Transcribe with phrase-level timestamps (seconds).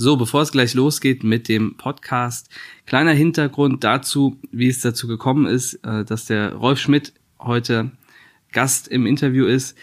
[0.00, 2.50] So, bevor es gleich losgeht mit dem Podcast,
[2.86, 7.90] kleiner Hintergrund dazu, wie es dazu gekommen ist, äh, dass der Rolf Schmidt heute
[8.52, 9.76] Gast im Interview ist.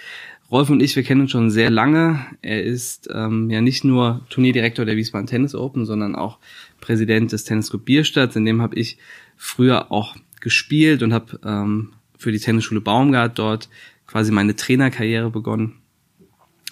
[0.49, 2.25] Rolf und ich, wir kennen uns schon sehr lange.
[2.41, 6.40] Er ist ähm, ja nicht nur Turnierdirektor der Wiesbaden Tennis Open, sondern auch
[6.79, 8.38] Präsident des Tennisclub Bierstadt.
[8.38, 8.97] In dem habe ich
[9.36, 13.68] früher auch gespielt und habe ähm, für die Tennisschule Baumgart dort
[14.08, 15.82] quasi meine Trainerkarriere begonnen.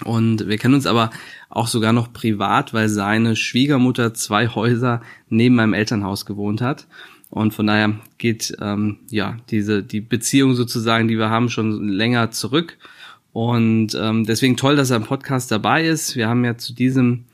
[0.04, 1.12] Und wir kennen uns aber
[1.50, 6.88] auch sogar noch privat, weil seine Schwiegermutter zwei Häuser neben meinem Elternhaus gewohnt hat.
[7.30, 12.32] Und von daher geht ähm, ja diese die Beziehung sozusagen, die wir haben, schon länger
[12.32, 12.78] zurück.
[13.32, 16.16] Und ähm, deswegen toll, dass er im Podcast dabei ist.
[16.16, 17.26] Wir haben ja zu diesem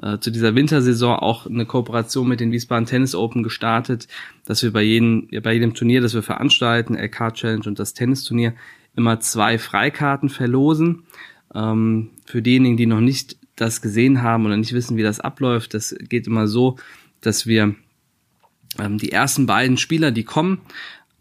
[0.00, 4.06] äh, zu dieser Wintersaison auch eine Kooperation mit den Wiesbaden Tennis Open gestartet,
[4.44, 8.54] dass wir bei jedem bei jedem Turnier, das wir veranstalten, LK Challenge und das Tennisturnier,
[8.94, 11.02] immer zwei Freikarten verlosen.
[11.58, 15.74] Ähm, für diejenigen, die noch nicht das gesehen haben oder nicht wissen, wie das abläuft,
[15.74, 16.76] das geht immer so,
[17.20, 17.74] dass wir
[18.78, 20.60] ähm, die ersten beiden Spieler, die kommen,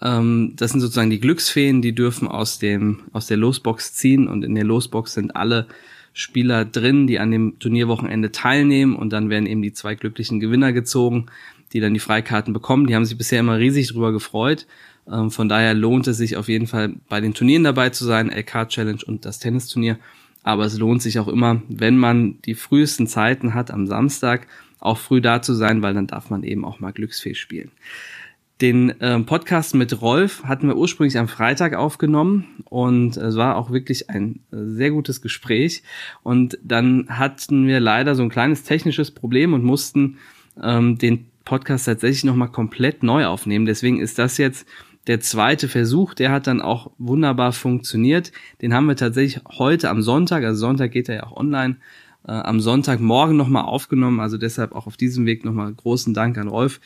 [0.02, 4.44] ähm, das sind sozusagen die Glücksfeen, die dürfen aus dem aus der Losbox ziehen und
[4.44, 5.68] in der Losbox sind alle
[6.14, 10.74] Spieler drin, die an dem Turnierwochenende teilnehmen und dann werden eben die zwei glücklichen Gewinner
[10.74, 11.28] gezogen,
[11.74, 12.88] die dann die Freikarten bekommen.
[12.88, 14.68] Die haben sich bisher immer riesig drüber gefreut.
[15.12, 18.32] Ähm, von daher lohnt es sich auf jeden Fall bei den Turnieren dabei zu sein,
[18.32, 19.98] LK Challenge und das Tennisturnier.
[20.48, 24.48] Aber es lohnt sich auch immer, wenn man die frühesten Zeiten hat am Samstag,
[24.80, 27.70] auch früh da zu sein, weil dann darf man eben auch mal Glücksfee spielen.
[28.62, 33.72] Den ähm, Podcast mit Rolf hatten wir ursprünglich am Freitag aufgenommen und es war auch
[33.72, 35.84] wirklich ein äh, sehr gutes Gespräch.
[36.24, 40.18] Und dann hatten wir leider so ein kleines technisches Problem und mussten
[40.64, 43.66] ähm, den Podcast tatsächlich nochmal komplett neu aufnehmen.
[43.66, 44.66] Deswegen ist das jetzt
[45.08, 48.32] der zweite Versuch, der hat dann auch wunderbar funktioniert.
[48.62, 51.78] Den haben wir tatsächlich heute am Sonntag, also Sonntag geht er ja auch online,
[52.28, 54.20] äh, am Sonntagmorgen nochmal aufgenommen.
[54.20, 56.82] Also deshalb auch auf diesem Weg nochmal großen Dank an Rolf,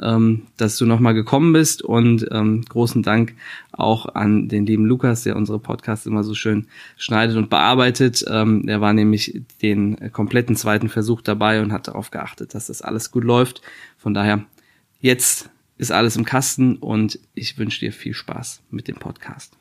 [0.00, 3.34] ähm, dass du nochmal gekommen bist und ähm, großen Dank
[3.72, 8.24] auch an den lieben Lukas, der unsere Podcasts immer so schön schneidet und bearbeitet.
[8.26, 12.80] Ähm, er war nämlich den kompletten zweiten Versuch dabei und hat darauf geachtet, dass das
[12.80, 13.60] alles gut läuft.
[13.98, 14.44] Von daher
[15.00, 19.56] jetzt ist alles im Kasten und ich wünsche dir viel Spaß mit dem Podcast.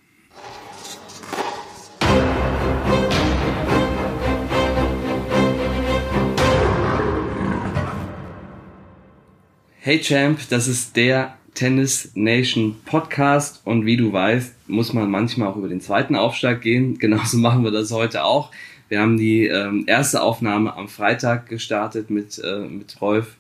[9.80, 15.50] Hey Champ, das ist der Tennis Nation Podcast und wie du weißt, muss man manchmal
[15.50, 16.98] auch über den zweiten Aufschlag gehen.
[17.00, 18.52] Genauso machen wir das heute auch.
[18.88, 23.36] Wir haben die ähm, erste Aufnahme am Freitag gestartet mit, äh, mit Rolf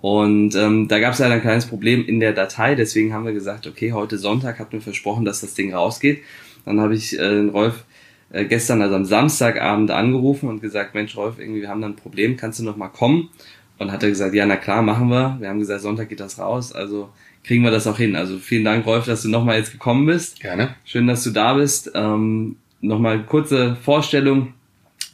[0.00, 3.32] und ähm, da gab es leider ein kleines Problem in der Datei, deswegen haben wir
[3.32, 6.22] gesagt, okay, heute Sonntag hat mir versprochen, dass das Ding rausgeht.
[6.64, 7.84] Dann habe ich äh, Rolf
[8.30, 11.96] äh, gestern, also am Samstagabend angerufen und gesagt, Mensch Rolf, irgendwie wir haben da ein
[11.96, 13.30] Problem, kannst du noch mal kommen?
[13.78, 15.36] Und hat er gesagt, ja, na klar, machen wir.
[15.38, 17.10] Wir haben gesagt, Sonntag geht das raus, also
[17.44, 18.16] kriegen wir das auch hin.
[18.16, 20.40] Also vielen Dank, Rolf, dass du nochmal jetzt gekommen bist.
[20.40, 20.74] Gerne.
[20.84, 21.90] Schön, dass du da bist.
[21.94, 24.54] Ähm, nochmal kurze Vorstellung.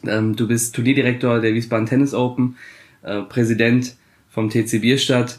[0.07, 2.57] Ähm, du bist Turnierdirektor der Wiesbaden Tennis Open,
[3.03, 3.97] äh, Präsident
[4.35, 5.39] vom TC Bierstadt.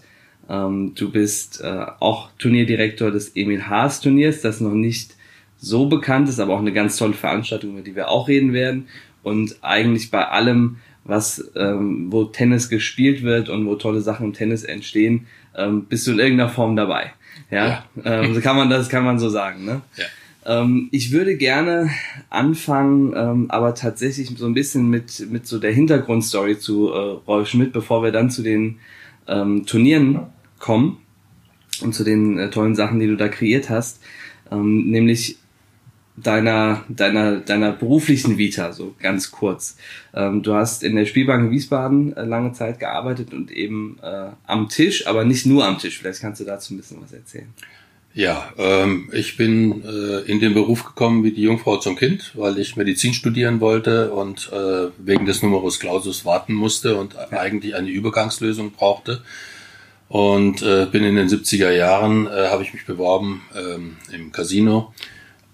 [0.49, 5.15] Ähm, du bist äh, auch Turnierdirektor des Emil Haas Turniers, das noch nicht
[5.57, 8.87] so bekannt ist, aber auch eine ganz tolle Veranstaltung, über die wir auch reden werden.
[9.23, 14.33] Und eigentlich bei allem, was, ähm, wo Tennis gespielt wird und wo tolle Sachen im
[14.33, 17.13] Tennis entstehen, ähm, bist du in irgendeiner Form dabei.
[17.49, 18.23] Ja, ja.
[18.23, 19.65] Ähm, so kann man das kann man so sagen.
[19.65, 19.81] Ne?
[19.97, 20.05] Ja.
[20.45, 21.89] Ähm, ich würde gerne
[22.29, 26.97] anfangen, ähm, aber tatsächlich so ein bisschen mit mit so der Hintergrundstory zu äh,
[27.27, 28.77] Rolf Schmidt, bevor wir dann zu den
[29.27, 30.27] ähm, Turnieren
[30.59, 30.97] kommen
[31.81, 34.01] und zu den äh, tollen Sachen, die du da kreiert hast,
[34.51, 35.37] ähm, nämlich
[36.17, 39.77] deiner, deiner, deiner beruflichen Vita, so ganz kurz.
[40.13, 44.29] Ähm, du hast in der Spielbank in Wiesbaden äh, lange Zeit gearbeitet und eben äh,
[44.47, 45.99] am Tisch, aber nicht nur am Tisch.
[45.99, 47.53] Vielleicht kannst du dazu ein bisschen was erzählen.
[48.15, 52.57] Ja, ähm, ich bin äh, in den Beruf gekommen wie die Jungfrau zum Kind, weil
[52.59, 57.37] ich Medizin studieren wollte und äh, wegen des Numerus Clausus warten musste und ja.
[57.37, 59.21] eigentlich eine Übergangslösung brauchte.
[60.07, 64.93] Und äh, bin in den 70er Jahren, äh, habe ich mich beworben ähm, im Casino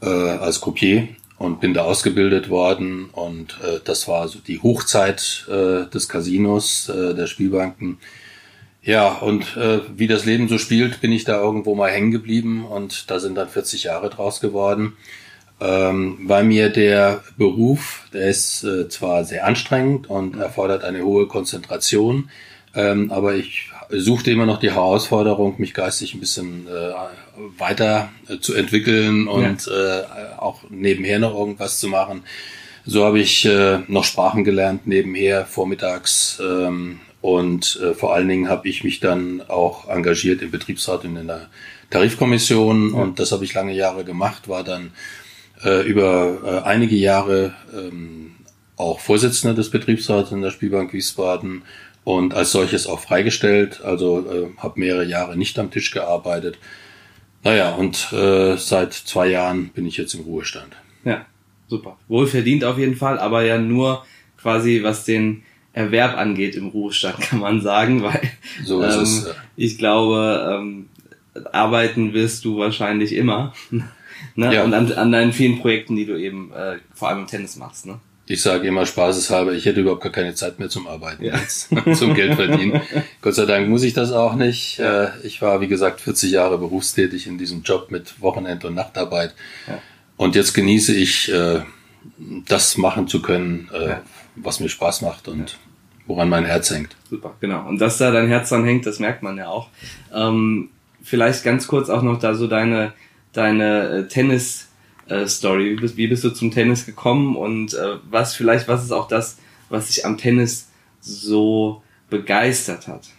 [0.03, 1.07] äh, als Croupier
[1.39, 3.09] und bin da ausgebildet worden.
[3.11, 7.97] Und äh, das war so die Hochzeit äh, des Casinos, äh, der Spielbanken
[8.83, 12.65] ja, und äh, wie das Leben so spielt, bin ich da irgendwo mal hängen geblieben
[12.65, 14.93] und da sind dann 40 Jahre draus geworden.
[15.59, 21.27] Ähm, weil mir der Beruf, der ist äh, zwar sehr anstrengend und erfordert eine hohe
[21.27, 22.31] Konzentration,
[22.73, 26.93] ähm, aber ich suchte immer noch die Herausforderung, mich geistig ein bisschen äh,
[27.59, 29.99] weiter äh, zu entwickeln und ja.
[29.99, 30.03] äh,
[30.37, 32.23] auch nebenher noch irgendwas zu machen.
[32.85, 36.41] So habe ich äh, noch Sprachen gelernt nebenher, vormittags.
[36.43, 41.15] Ähm, und äh, vor allen Dingen habe ich mich dann auch engagiert im Betriebsrat und
[41.15, 41.49] in der
[41.91, 42.93] Tarifkommission.
[42.93, 43.01] Ja.
[43.01, 44.91] Und das habe ich lange Jahre gemacht, war dann
[45.63, 48.31] äh, über äh, einige Jahre ähm,
[48.75, 51.61] auch Vorsitzender des Betriebsrats in der Spielbank Wiesbaden
[52.03, 53.81] und als solches auch freigestellt.
[53.83, 56.57] Also äh, habe mehrere Jahre nicht am Tisch gearbeitet.
[57.43, 60.75] Naja, und äh, seit zwei Jahren bin ich jetzt im Ruhestand.
[61.03, 61.25] Ja,
[61.67, 61.97] super.
[62.07, 64.05] Wohlverdient auf jeden Fall, aber ja nur
[64.37, 68.21] quasi was den Erwerb angeht im Ruhestand, kann man sagen, weil
[68.63, 69.29] so ähm, es.
[69.55, 70.87] ich glaube, ähm,
[71.51, 73.53] arbeiten wirst du wahrscheinlich immer.
[74.35, 74.53] ne?
[74.53, 74.63] Ja.
[74.63, 77.85] Und an, an deinen vielen Projekten, die du eben äh, vor allem im Tennis machst.
[77.85, 77.99] Ne?
[78.27, 81.35] Ich sage immer spaßeshalber, ich hätte überhaupt gar keine Zeit mehr zum Arbeiten, ja.
[81.95, 82.81] zum Geld verdienen.
[83.21, 84.77] Gott sei Dank muss ich das auch nicht.
[84.77, 85.05] Ja.
[85.05, 89.33] Äh, ich war, wie gesagt, 40 Jahre berufstätig in diesem Job mit Wochenend- und Nachtarbeit.
[89.67, 89.79] Ja.
[90.17, 91.61] Und jetzt genieße ich, äh,
[92.47, 93.95] das machen zu können, äh,
[94.35, 95.57] was mir Spaß macht und
[96.07, 96.95] woran mein Herz hängt.
[97.09, 97.67] Super, genau.
[97.67, 99.69] Und dass da dein Herz dran hängt, das merkt man ja auch.
[100.13, 100.69] Ähm,
[101.01, 102.93] vielleicht ganz kurz auch noch da so deine,
[103.33, 104.07] deine
[105.07, 105.71] äh, Story.
[105.71, 109.07] Wie bist, wie bist du zum Tennis gekommen und äh, was vielleicht, was ist auch
[109.07, 109.37] das,
[109.69, 110.69] was dich am Tennis
[110.99, 113.09] so begeistert hat?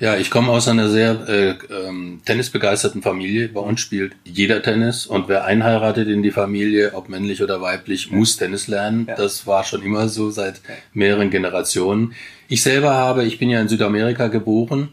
[0.00, 3.48] Ja, ich komme aus einer sehr äh, ähm, tennisbegeisterten Familie.
[3.48, 8.06] Bei uns spielt jeder Tennis und wer einheiratet in die Familie, ob männlich oder weiblich,
[8.10, 8.16] ja.
[8.16, 9.06] muss Tennis lernen.
[9.08, 9.16] Ja.
[9.16, 10.60] Das war schon immer so seit
[10.92, 12.14] mehreren Generationen.
[12.48, 14.90] Ich selber habe, ich bin ja in Südamerika geboren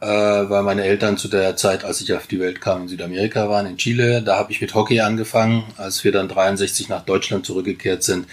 [0.00, 3.48] äh, weil meine Eltern zu der Zeit, als ich auf die Welt kam, in Südamerika
[3.48, 4.22] waren, in Chile.
[4.22, 5.64] Da habe ich mit Hockey angefangen.
[5.76, 8.26] Als wir dann 63 nach Deutschland zurückgekehrt sind,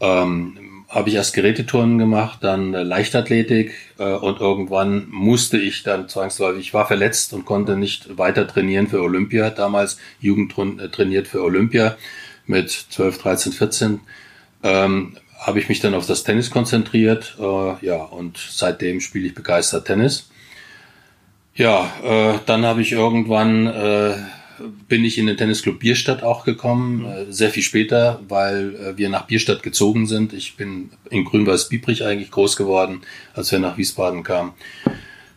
[0.00, 0.58] ähm,
[0.90, 6.66] habe ich erst Geräteturnen gemacht, dann äh, Leichtathletik äh, und irgendwann musste ich dann zwangsläufig,
[6.66, 11.42] ich war verletzt und konnte nicht weiter trainieren für Olympia, damals Jugend äh, trainiert für
[11.42, 11.96] Olympia
[12.46, 14.00] mit 12, 13, 14.
[14.64, 19.34] Ähm, habe ich mich dann auf das Tennis konzentriert, äh, ja, und seitdem spiele ich
[19.34, 20.28] begeistert Tennis.
[21.54, 24.16] Ja, äh, dann habe ich irgendwann äh,
[24.88, 29.08] bin ich in den Tennisclub Bierstadt auch gekommen, äh, sehr viel später, weil äh, wir
[29.08, 30.32] nach Bierstadt gezogen sind.
[30.32, 33.02] Ich bin in Grün-Weiß-Biebrich eigentlich groß geworden,
[33.34, 34.52] als wir nach Wiesbaden kamen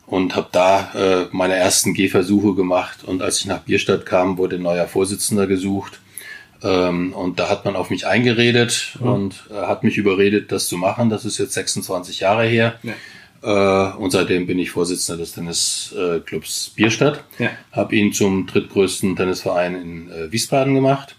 [0.06, 3.04] und habe da äh, meine ersten Gehversuche gemacht.
[3.04, 6.00] Und als ich nach Bierstadt kam, wurde ein neuer Vorsitzender gesucht.
[6.62, 9.08] Ähm, und da hat man auf mich eingeredet mhm.
[9.08, 11.10] und äh, hat mich überredet, das zu machen.
[11.10, 12.80] Das ist jetzt 26 Jahre her.
[12.84, 12.94] Ja.
[13.44, 13.48] Äh,
[13.98, 17.24] und seitdem bin ich Vorsitzender des Tennisclubs Bierstadt.
[17.40, 17.50] Ja.
[17.72, 21.16] Habe ihn zum drittgrößten Tennisverein in äh, Wiesbaden gemacht.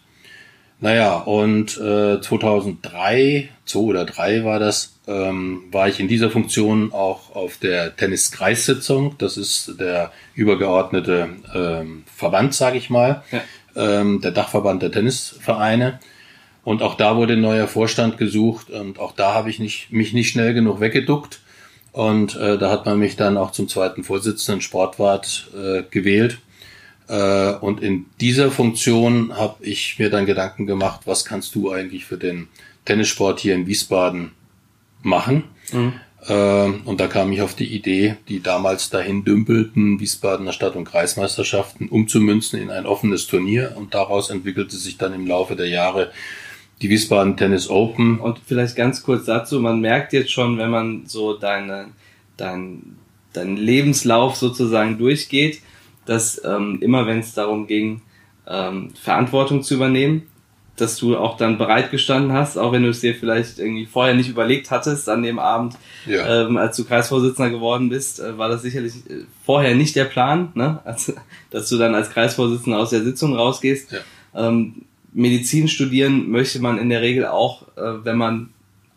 [0.80, 6.92] Naja, und äh, 2003, 2 oder 3 war das, ähm, war ich in dieser Funktion
[6.92, 9.16] auch auf der Tenniskreissitzung.
[9.18, 13.40] Das ist der übergeordnete ähm, Verband, sage ich mal, ja.
[13.76, 16.00] ähm, der Dachverband der Tennisvereine.
[16.64, 20.14] Und auch da wurde ein neuer Vorstand gesucht und auch da habe ich nicht, mich
[20.14, 21.40] nicht schnell genug weggeduckt
[21.94, 26.38] und äh, da hat man mich dann auch zum zweiten Vorsitzenden Sportwart äh, gewählt.
[27.06, 32.04] Äh, und in dieser Funktion habe ich mir dann Gedanken gemacht, was kannst du eigentlich
[32.04, 32.48] für den
[32.84, 34.32] Tennissport hier in Wiesbaden
[35.02, 35.44] machen?
[35.72, 35.92] Mhm.
[36.26, 40.86] Äh, und da kam ich auf die Idee, die damals dahin dümpelten Wiesbadener Stadt- und
[40.86, 43.74] Kreismeisterschaften umzumünzen in ein offenes Turnier.
[43.76, 46.10] Und daraus entwickelte sich dann im Laufe der Jahre
[46.82, 48.18] die Wiesbaden Tennis Open.
[48.18, 51.88] Und vielleicht ganz kurz dazu, man merkt jetzt schon, wenn man so deine,
[52.36, 52.96] dein,
[53.32, 55.60] deinen Lebenslauf sozusagen durchgeht,
[56.06, 58.02] dass ähm, immer wenn es darum ging,
[58.46, 60.26] ähm, Verantwortung zu übernehmen,
[60.76, 64.14] dass du auch dann bereit gestanden hast, auch wenn du es dir vielleicht irgendwie vorher
[64.14, 66.46] nicht überlegt hattest an dem Abend, ja.
[66.46, 70.50] ähm, als du Kreisvorsitzender geworden bist, äh, war das sicherlich äh, vorher nicht der Plan,
[70.54, 70.80] ne?
[70.84, 71.12] also,
[71.50, 73.92] dass du dann als Kreisvorsitzender aus der Sitzung rausgehst.
[73.92, 74.48] Ja.
[74.48, 74.82] Ähm,
[75.14, 78.50] Medizin studieren möchte man in der Regel auch, äh, wenn man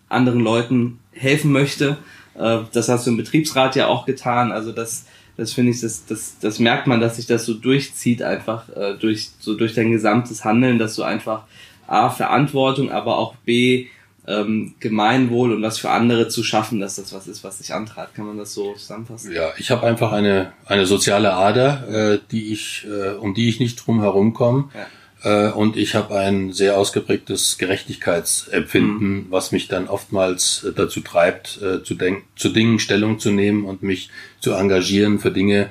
[0.09, 1.97] anderen Leuten helfen möchte.
[2.35, 4.51] Äh, das hast du im Betriebsrat ja auch getan.
[4.51, 5.05] Also das,
[5.37, 8.95] das finde ich, das, das, das merkt man, dass sich das so durchzieht, einfach äh,
[8.99, 11.43] durch, so durch dein gesamtes Handeln, dass du einfach
[11.85, 13.87] A, Verantwortung, aber auch B,
[14.25, 18.15] ähm, Gemeinwohl und was für andere zu schaffen, dass das was ist, was dich antreibt.
[18.15, 19.31] Kann man das so zusammenfassen?
[19.31, 23.59] Ja, ich habe einfach eine, eine soziale Ader, äh, die ich, äh, um die ich
[23.59, 24.69] nicht drum herum komme.
[24.73, 24.87] Ja
[25.23, 29.25] äh, und ich habe ein sehr ausgeprägtes Gerechtigkeitsempfinden, mhm.
[29.29, 31.97] was mich dann oftmals äh, dazu treibt, äh, zu,
[32.35, 34.09] zu Dingen Stellung zu nehmen und mich
[34.39, 35.69] zu engagieren für Dinge,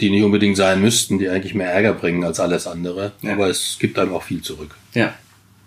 [0.00, 3.12] die nicht unbedingt sein müssten, die eigentlich mehr Ärger bringen als alles andere.
[3.20, 3.34] Ja.
[3.34, 4.74] Aber es gibt einem auch viel zurück.
[4.94, 5.12] Ja,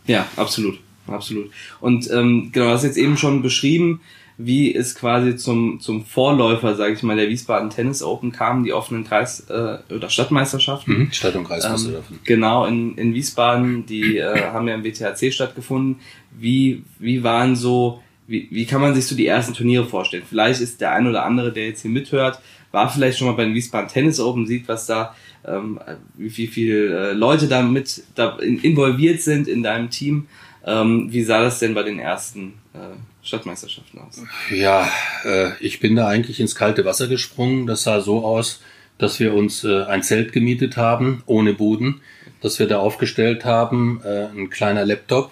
[0.08, 1.52] ja, absolut, absolut.
[1.80, 4.02] Und ähm, genau, du hast jetzt eben schon beschrieben,
[4.38, 8.72] wie es quasi zum, zum Vorläufer, sage ich mal, der Wiesbaden Tennis Open kam, die
[8.72, 10.98] offenen Kreis- äh, oder Stadtmeisterschaften.
[10.98, 12.16] Mhm, Stadt- und Kreismeisterschaften.
[12.16, 16.00] Ähm, genau, in, in Wiesbaden, die äh, haben ja im WTHC stattgefunden.
[16.38, 20.24] Wie, wie waren so, wie, wie kann man sich so die ersten Turniere vorstellen?
[20.30, 22.40] Vielleicht ist der ein oder andere, der jetzt hier mithört,
[22.72, 25.16] war vielleicht schon mal bei den Wiesbaden Tennis Open, sieht, was da,
[25.46, 25.80] ähm,
[26.16, 30.28] wie, wie viele äh, Leute da mit da in, involviert sind in deinem Team.
[30.64, 32.98] Ähm, wie sah das denn bei den ersten äh,
[33.28, 34.24] Stadtmeisterschaften aus?
[34.50, 34.90] Ja,
[35.26, 37.68] äh, ich bin da eigentlich ins kalte Wasser gesprungen.
[37.68, 38.62] Das sah so aus,
[38.98, 42.02] dass wir uns äh, ein Zelt gemietet haben, ohne Boden,
[42.42, 45.32] dass wir da aufgestellt haben, äh, ein kleiner Laptop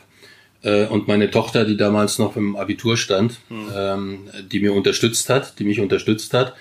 [0.63, 3.71] äh, und meine Tochter, die damals noch im Abitur stand, mhm.
[3.75, 4.19] ähm,
[4.51, 6.53] die mir unterstützt hat, die mich unterstützt hat,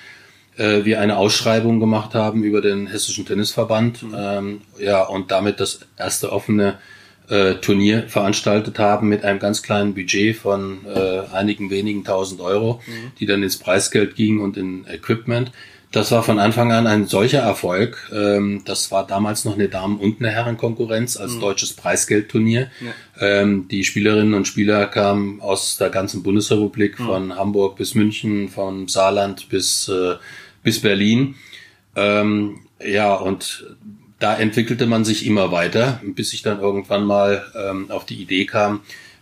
[0.57, 4.14] äh, wir eine Ausschreibung gemacht haben über den Hessischen Tennisverband, mhm.
[4.17, 6.79] ähm, ja, und damit das erste offene
[7.28, 12.81] äh, Turnier veranstaltet haben mit einem ganz kleinen Budget von äh, einigen wenigen tausend Euro,
[12.87, 13.12] mhm.
[13.19, 15.52] die dann ins Preisgeld gingen und in Equipment.
[15.95, 18.11] Das war von Anfang an ein solcher Erfolg.
[18.12, 21.40] Ähm, das war damals noch eine Damen- und eine Herrenkonkurrenz als mhm.
[21.40, 22.69] deutsches Preisgeldturnier.
[22.81, 22.93] Ja.
[23.21, 27.04] Ähm, die Spielerinnen und Spieler kamen aus der ganzen Bundesrepublik, mhm.
[27.04, 30.16] von Hamburg bis München, von Saarland bis, äh,
[30.64, 31.37] bis Berlin.
[31.95, 33.64] Ähm, ja, und
[34.18, 38.47] da entwickelte man sich immer weiter, bis ich dann irgendwann mal ähm, auf die Idee
[38.47, 38.80] kam,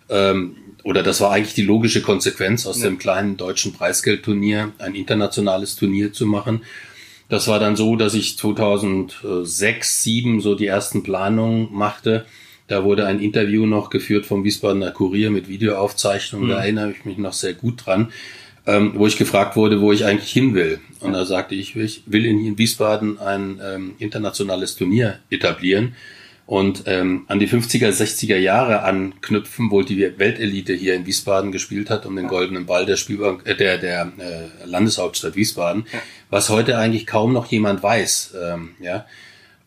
[0.08, 2.88] ähm, oder das war eigentlich die logische Konsequenz aus ja.
[2.88, 6.62] dem kleinen deutschen Preisgeldturnier, ein internationales Turnier zu machen.
[7.28, 12.26] Das war dann so, dass ich 2006, 2007 so die ersten Planungen machte.
[12.66, 16.44] Da wurde ein Interview noch geführt vom Wiesbadener Kurier mit Videoaufzeichnung.
[16.44, 16.48] Mhm.
[16.48, 18.12] Da erinnere ich mich noch sehr gut dran
[18.66, 20.80] ähm, wo ich gefragt wurde, wo ich eigentlich hin will.
[21.00, 25.94] Und da sagte ich, ich will in Wiesbaden ein ähm, internationales Turnier etablieren
[26.46, 31.88] und ähm, an die 50er, 60er Jahre anknüpfen, wo die Weltelite hier in Wiesbaden gespielt
[31.88, 35.86] hat, um den goldenen Ball der Spielbank, äh, der, der äh, Landeshauptstadt Wiesbaden,
[36.30, 38.34] was heute eigentlich kaum noch jemand weiß.
[38.42, 39.06] Ähm, ja.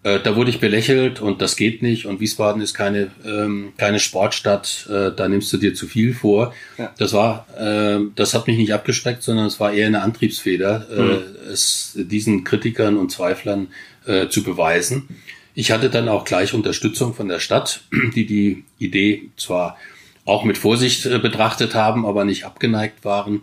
[0.06, 4.00] Äh, da wurde ich belächelt und das geht nicht und Wiesbaden ist keine, ähm, keine
[4.00, 6.54] Sportstadt, äh, da nimmst du dir zu viel vor.
[6.78, 6.94] Ja.
[7.00, 11.02] Das war, äh, das hat mich nicht abgeschreckt, sondern es war eher eine Antriebsfeder, äh,
[11.02, 11.22] mhm.
[11.52, 13.70] es diesen Kritikern und Zweiflern
[14.06, 15.10] äh, zu beweisen.
[15.56, 17.82] Ich hatte dann auch gleich Unterstützung von der Stadt,
[18.16, 19.76] die die Idee zwar
[20.24, 23.42] auch mit Vorsicht betrachtet haben, aber nicht abgeneigt waren.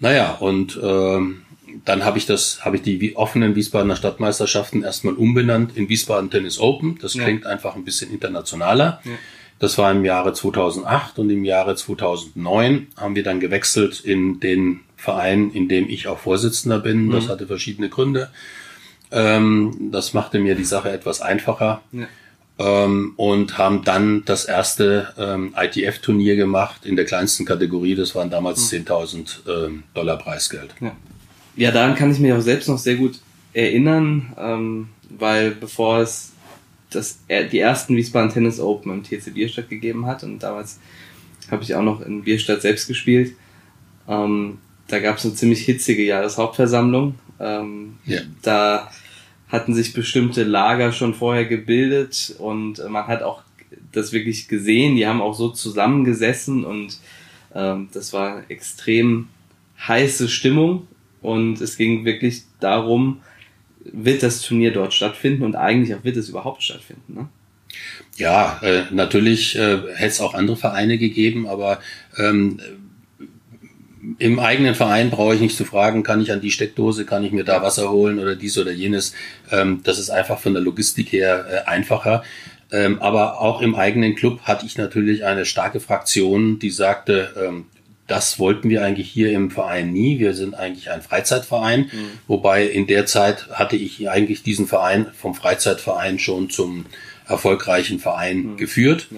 [0.00, 1.42] Naja, und ähm,
[1.84, 6.58] dann habe ich das, habe ich die offenen Wiesbadener Stadtmeisterschaften erstmal umbenannt in Wiesbaden Tennis
[6.58, 6.98] Open.
[7.00, 7.50] Das klingt ja.
[7.50, 9.00] einfach ein bisschen internationaler.
[9.04, 9.12] Ja.
[9.58, 14.80] Das war im Jahre 2008 und im Jahre 2009 haben wir dann gewechselt in den
[14.96, 17.06] Verein, in dem ich auch Vorsitzender bin.
[17.06, 17.12] Mhm.
[17.12, 18.30] Das hatte verschiedene Gründe.
[19.10, 21.82] Ähm, das machte mir die Sache etwas einfacher.
[21.92, 22.06] Ja.
[22.60, 27.94] Ähm, und haben dann das erste ähm, ITF-Turnier gemacht in der kleinsten Kategorie.
[27.94, 28.78] Das waren damals mhm.
[28.78, 30.74] 10.000 ähm, Dollar Preisgeld.
[30.80, 30.92] Ja.
[31.58, 33.18] Ja, daran kann ich mich auch selbst noch sehr gut
[33.52, 36.32] erinnern, ähm, weil bevor es
[36.90, 40.78] das, die ersten Wiesbaden Tennis Open im TC Bierstadt gegeben hat und damals
[41.50, 43.34] habe ich auch noch in Bierstadt selbst gespielt.
[44.06, 47.16] Ähm, da gab es eine ziemlich hitzige Jahreshauptversammlung.
[47.40, 48.20] Ähm, ja.
[48.42, 48.92] Da
[49.48, 53.42] hatten sich bestimmte Lager schon vorher gebildet und man hat auch
[53.90, 54.94] das wirklich gesehen.
[54.94, 56.98] Die haben auch so zusammengesessen und
[57.52, 59.26] ähm, das war extrem
[59.88, 60.86] heiße Stimmung
[61.22, 63.20] und es ging wirklich darum,
[63.80, 67.14] wird das Turnier dort stattfinden und eigentlich auch wird es überhaupt stattfinden.
[67.14, 67.28] Ne?
[68.16, 71.80] Ja, äh, natürlich äh, hätte es auch andere Vereine gegeben, aber
[72.16, 72.58] ähm,
[74.18, 77.32] im eigenen Verein brauche ich nicht zu fragen, kann ich an die Steckdose, kann ich
[77.32, 79.14] mir da Wasser holen oder dies oder jenes.
[79.50, 82.22] Ähm, das ist einfach von der Logistik her äh, einfacher.
[82.70, 87.66] Ähm, aber auch im eigenen Club hatte ich natürlich eine starke Fraktion, die sagte, ähm,
[88.08, 90.18] das wollten wir eigentlich hier im Verein nie.
[90.18, 92.10] Wir sind eigentlich ein Freizeitverein, mhm.
[92.26, 96.86] wobei in der Zeit hatte ich eigentlich diesen Verein vom Freizeitverein schon zum
[97.26, 98.56] erfolgreichen Verein mhm.
[98.56, 99.08] geführt,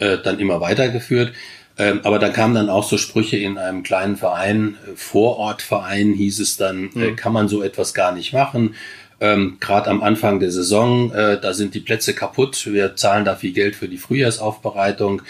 [0.00, 0.06] ja.
[0.06, 1.32] äh, dann immer weitergeführt.
[1.76, 6.40] Ähm, aber dann kamen dann auch so Sprüche in einem kleinen Verein, äh, Vorortverein hieß
[6.40, 7.02] es dann, äh, mhm.
[7.02, 8.74] äh, kann man so etwas gar nicht machen.
[9.20, 12.66] Ähm, Gerade am Anfang der Saison, äh, da sind die Plätze kaputt.
[12.66, 15.22] Wir zahlen da viel Geld für die Frühjahrsaufbereitung.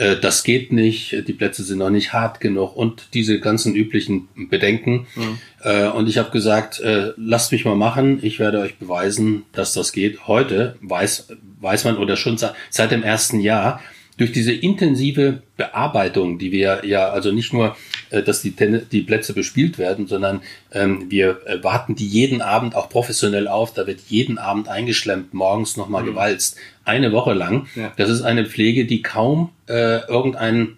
[0.00, 4.28] Äh, das geht nicht, die Plätze sind noch nicht hart genug und diese ganzen üblichen
[4.48, 5.06] Bedenken.
[5.14, 5.38] Mhm.
[5.62, 9.74] Äh, und ich habe gesagt, äh, lasst mich mal machen, ich werde euch beweisen, dass
[9.74, 10.26] das geht.
[10.26, 11.28] Heute weiß,
[11.60, 13.80] weiß man oder schon seit dem ersten Jahr,
[14.16, 17.76] durch diese intensive Bearbeitung, die wir ja, also nicht nur,
[18.10, 20.40] äh, dass die, Ten die Plätze bespielt werden, sondern
[20.72, 23.74] ähm, wir warten die jeden Abend auch professionell auf.
[23.74, 26.08] Da wird jeden Abend eingeschlemmt, morgens nochmal mhm.
[26.08, 26.56] gewalzt.
[26.90, 27.68] Eine Woche lang.
[27.76, 27.92] Ja.
[27.96, 30.76] Das ist eine Pflege, die kaum äh, irgendein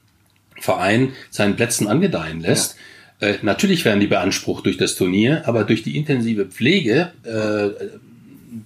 [0.60, 2.76] Verein seinen Plätzen angedeihen lässt.
[3.20, 7.86] Äh, natürlich werden die beansprucht durch das Turnier, aber durch die intensive Pflege äh,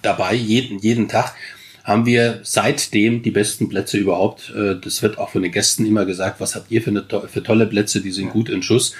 [0.02, 1.34] dabei, jeden, jeden Tag,
[1.84, 4.52] haben wir seitdem die besten Plätze überhaupt.
[4.56, 7.42] Äh, das wird auch von den Gästen immer gesagt, was habt ihr für, eine, für
[7.44, 8.92] tolle Plätze, die sind gut in Schuss.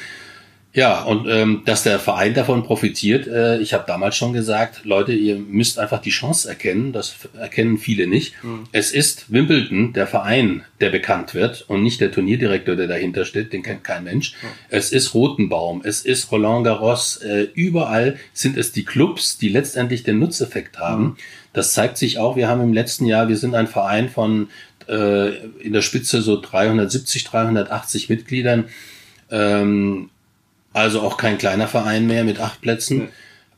[0.76, 5.14] Ja, und ähm, dass der Verein davon profitiert, äh, ich habe damals schon gesagt, Leute,
[5.14, 8.35] ihr müsst einfach die Chance erkennen, das erkennen viele nicht.
[8.45, 8.64] Mhm.
[8.73, 13.54] Es ist Wimbledon, der Verein, der bekannt wird und nicht der Turnierdirektor, der dahinter steht,
[13.54, 14.35] den kennt kein Mensch.
[14.35, 14.47] Mhm.
[14.68, 20.02] Es ist Rotenbaum, es ist Roland Garros, äh, überall sind es die Clubs, die letztendlich
[20.02, 21.02] den Nutzeffekt haben.
[21.02, 21.16] Mhm.
[21.54, 24.50] Das zeigt sich auch, wir haben im letzten Jahr, wir sind ein Verein von
[24.90, 28.66] äh, in der Spitze so 370, 380 Mitgliedern.
[29.30, 30.11] Ähm,
[30.76, 33.09] also auch kein kleiner Verein mehr mit acht Plätzen.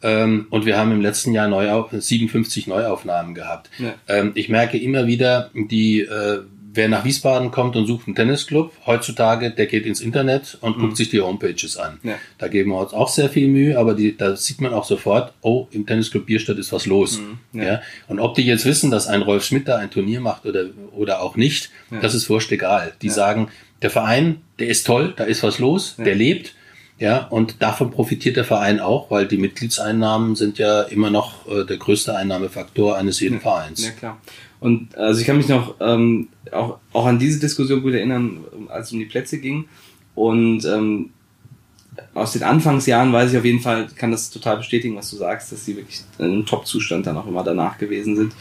[0.03, 0.23] Ja.
[0.23, 3.71] Ähm, und wir haben im letzten Jahr Neuauf 57 Neuaufnahmen gehabt.
[3.79, 3.95] Ja.
[4.07, 8.73] Ähm, ich merke immer wieder, die, äh, wer nach Wiesbaden kommt und sucht einen Tennisclub,
[8.87, 10.83] heutzutage, der geht ins Internet und mhm.
[10.83, 11.99] guckt sich die Homepages an.
[12.05, 12.15] Ja.
[12.39, 15.33] Da geben wir uns auch sehr viel Mühe, aber die, da sieht man auch sofort,
[15.41, 17.19] oh, im Tennisclub Bierstadt ist was los.
[17.53, 17.63] Mhm.
[17.63, 17.83] Ja.
[18.07, 21.21] Und ob die jetzt wissen, dass ein Rolf Schmidt da ein Turnier macht oder, oder
[21.23, 21.71] auch nicht,
[22.01, 22.93] das ist wurscht egal.
[23.03, 23.49] Die sagen,
[23.83, 26.55] der Verein, der ist toll, da ist was los, der lebt
[26.99, 31.65] ja, und davon profitiert der Verein auch, weil die Mitgliedseinnahmen sind ja immer noch äh,
[31.65, 33.85] der größte Einnahmefaktor eines jeden ja, Vereins.
[33.85, 34.19] Ja, klar.
[34.61, 38.89] Und also ich kann mich noch ähm, auch, auch an diese Diskussion gut erinnern, als
[38.89, 39.69] es um die Plätze ging.
[40.17, 41.11] Und ähm,
[42.15, 45.53] aus den Anfangsjahren weiß ich auf jeden Fall, kann das total bestätigen, was du sagst,
[45.53, 48.33] dass sie wirklich in einem Top-Zustand dann auch immer danach gewesen sind.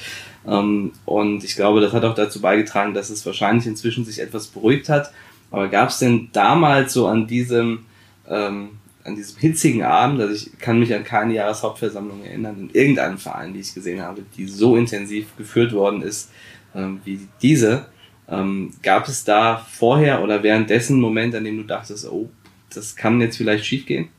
[0.48, 4.48] Ähm, und ich glaube, das hat auch dazu beigetragen, dass es wahrscheinlich inzwischen sich etwas
[4.48, 5.12] beruhigt hat.
[5.52, 7.86] Aber gab es denn damals so an diesem
[8.30, 13.18] ähm, an diesem hitzigen Abend, also ich kann mich an keine Jahreshauptversammlung erinnern, in irgendeinem
[13.18, 16.30] Verein, die ich gesehen habe, die so intensiv geführt worden ist
[16.76, 17.86] ähm, wie diese.
[18.30, 22.30] Ähm, gab es da vorher oder währenddessen einen Moment, an dem du dachtest, oh,
[22.74, 24.10] das kann jetzt vielleicht schiefgehen?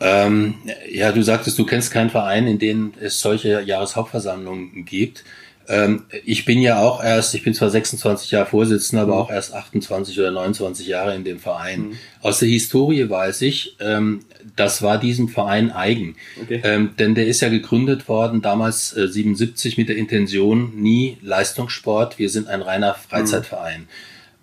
[0.00, 0.54] Ähm,
[0.90, 5.24] ja, du sagtest, du kennst keinen Verein, in dem es solche Jahreshauptversammlungen gibt.
[5.68, 9.18] Ähm, ich bin ja auch erst, ich bin zwar 26 Jahre Vorsitzender, aber mhm.
[9.18, 11.80] auch erst 28 oder 29 Jahre in dem Verein.
[11.80, 11.98] Mhm.
[12.20, 14.20] Aus der Historie weiß ich, ähm,
[14.56, 16.16] das war diesem Verein eigen.
[16.42, 16.60] Okay.
[16.64, 22.18] Ähm, denn der ist ja gegründet worden, damals äh, 77 mit der Intention, nie Leistungssport,
[22.18, 23.82] wir sind ein reiner Freizeitverein.
[23.82, 23.86] Mhm.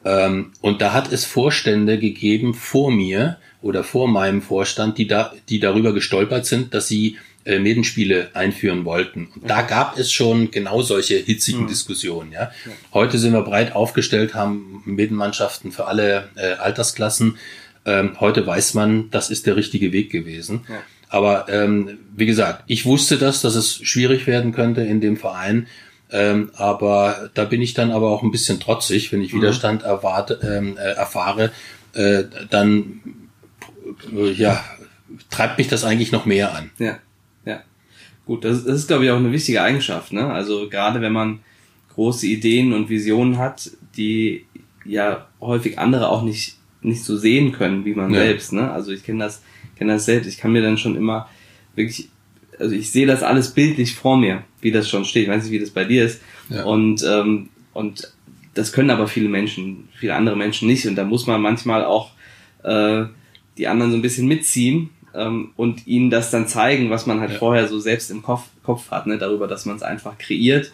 [0.03, 5.33] Ähm, und da hat es Vorstände gegeben vor mir oder vor meinem Vorstand, die da,
[5.49, 9.29] die darüber gestolpert sind, dass sie äh, Medenspiele einführen wollten.
[9.35, 11.67] Und da gab es schon genau solche hitzigen mhm.
[11.67, 12.31] Diskussionen.
[12.31, 12.51] Ja.
[12.93, 17.37] Heute sind wir breit aufgestellt, haben Medenmannschaften für alle äh, Altersklassen.
[17.85, 20.65] Ähm, heute weiß man, das ist der richtige Weg gewesen.
[20.69, 20.75] Ja.
[21.09, 25.67] Aber ähm, wie gesagt, ich wusste das, dass es schwierig werden könnte in dem Verein.
[26.11, 29.39] Ähm, aber da bin ich dann aber auch ein bisschen trotzig, wenn ich mhm.
[29.39, 31.51] Widerstand erwarte, ähm, äh, erfahre,
[31.93, 33.01] äh, dann
[34.15, 34.63] äh, ja,
[35.29, 36.69] treibt mich das eigentlich noch mehr an.
[36.79, 36.99] Ja.
[38.31, 40.13] Gut, das, das ist, glaube ich, auch eine wichtige Eigenschaft.
[40.13, 40.25] Ne?
[40.25, 41.39] Also gerade wenn man
[41.93, 44.45] große Ideen und Visionen hat, die
[44.85, 48.21] ja häufig andere auch nicht, nicht so sehen können wie man ja.
[48.21, 48.53] selbst.
[48.53, 48.71] Ne?
[48.71, 49.41] Also ich kenne das,
[49.77, 50.29] kenne das selbst.
[50.29, 51.27] Ich kann mir dann schon immer
[51.75, 52.07] wirklich,
[52.57, 55.23] also ich sehe das alles bildlich vor mir, wie das schon steht.
[55.23, 56.21] Ich weiß nicht, wie das bei dir ist.
[56.47, 56.63] Ja.
[56.63, 58.13] Und, ähm, und
[58.53, 60.87] das können aber viele Menschen, viele andere Menschen nicht.
[60.87, 62.11] Und da muss man manchmal auch
[62.63, 63.03] äh,
[63.57, 67.31] die anderen so ein bisschen mitziehen ähm, und ihnen das dann zeigen, was man halt
[67.31, 67.37] ja.
[67.37, 70.71] vorher so selbst im Kopf, Kopf hat, ne, darüber, dass man es einfach kreiert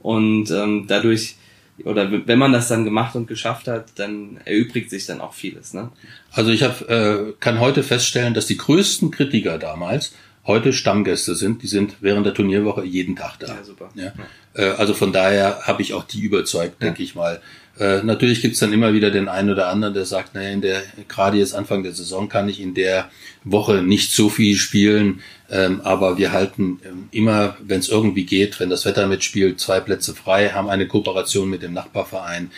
[0.00, 1.36] und ähm, dadurch
[1.84, 5.72] oder wenn man das dann gemacht und geschafft hat, dann erübrigt sich dann auch vieles.
[5.72, 5.90] Ne?
[6.30, 10.14] Also ich hab, äh, kann heute feststellen, dass die größten Kritiker damals
[10.46, 11.62] heute Stammgäste sind.
[11.62, 13.46] Die sind während der Turnierwoche jeden Tag da.
[13.48, 13.88] Ja, super.
[13.94, 14.12] Ja.
[14.54, 16.86] Äh, also von daher habe ich auch die überzeugt, ja.
[16.86, 17.40] denke ich mal.
[17.80, 20.82] Äh, natürlich gibt's dann immer wieder den einen oder anderen, der sagt, naja, in der,
[21.08, 23.08] gerade jetzt Anfang der Saison kann ich in der
[23.42, 28.60] Woche nicht so viel spielen, ähm, aber wir halten ähm, immer, wenn es irgendwie geht,
[28.60, 32.50] wenn das Wetter mitspielt, zwei Plätze frei, haben eine Kooperation mit dem Nachbarverein.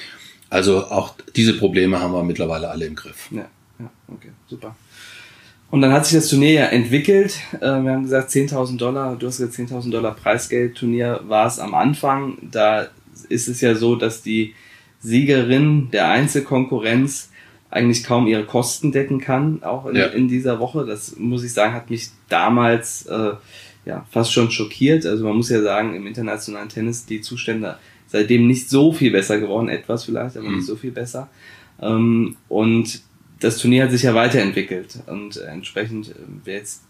[0.51, 3.29] Also auch diese Probleme haben wir mittlerweile alle im Griff.
[3.31, 3.47] Ja,
[3.79, 4.75] ja okay, super.
[5.71, 7.39] Und dann hat sich das Turnier ja entwickelt.
[7.61, 11.75] Äh, wir haben gesagt 10.000 Dollar, du hast gesagt 10.000 Dollar Preisgeld-Turnier war es am
[11.75, 12.39] Anfang.
[12.43, 12.89] Da
[13.29, 14.55] ist es ja so, dass die
[15.03, 17.31] Siegerin der Einzelkonkurrenz
[17.71, 20.07] eigentlich kaum ihre Kosten decken kann, auch in, ja.
[20.07, 20.85] in dieser Woche.
[20.85, 23.33] Das muss ich sagen, hat mich damals äh,
[23.85, 25.07] ja fast schon schockiert.
[25.07, 29.41] Also man muss ja sagen, im internationalen Tennis die Zustände seitdem nicht so viel besser
[29.41, 30.57] geworden, etwas vielleicht, aber mhm.
[30.57, 31.31] nicht so viel besser.
[31.81, 33.01] Ähm, und
[33.41, 36.83] das Turnier hat sich ja weiterentwickelt und entsprechend, äh, wer jetzt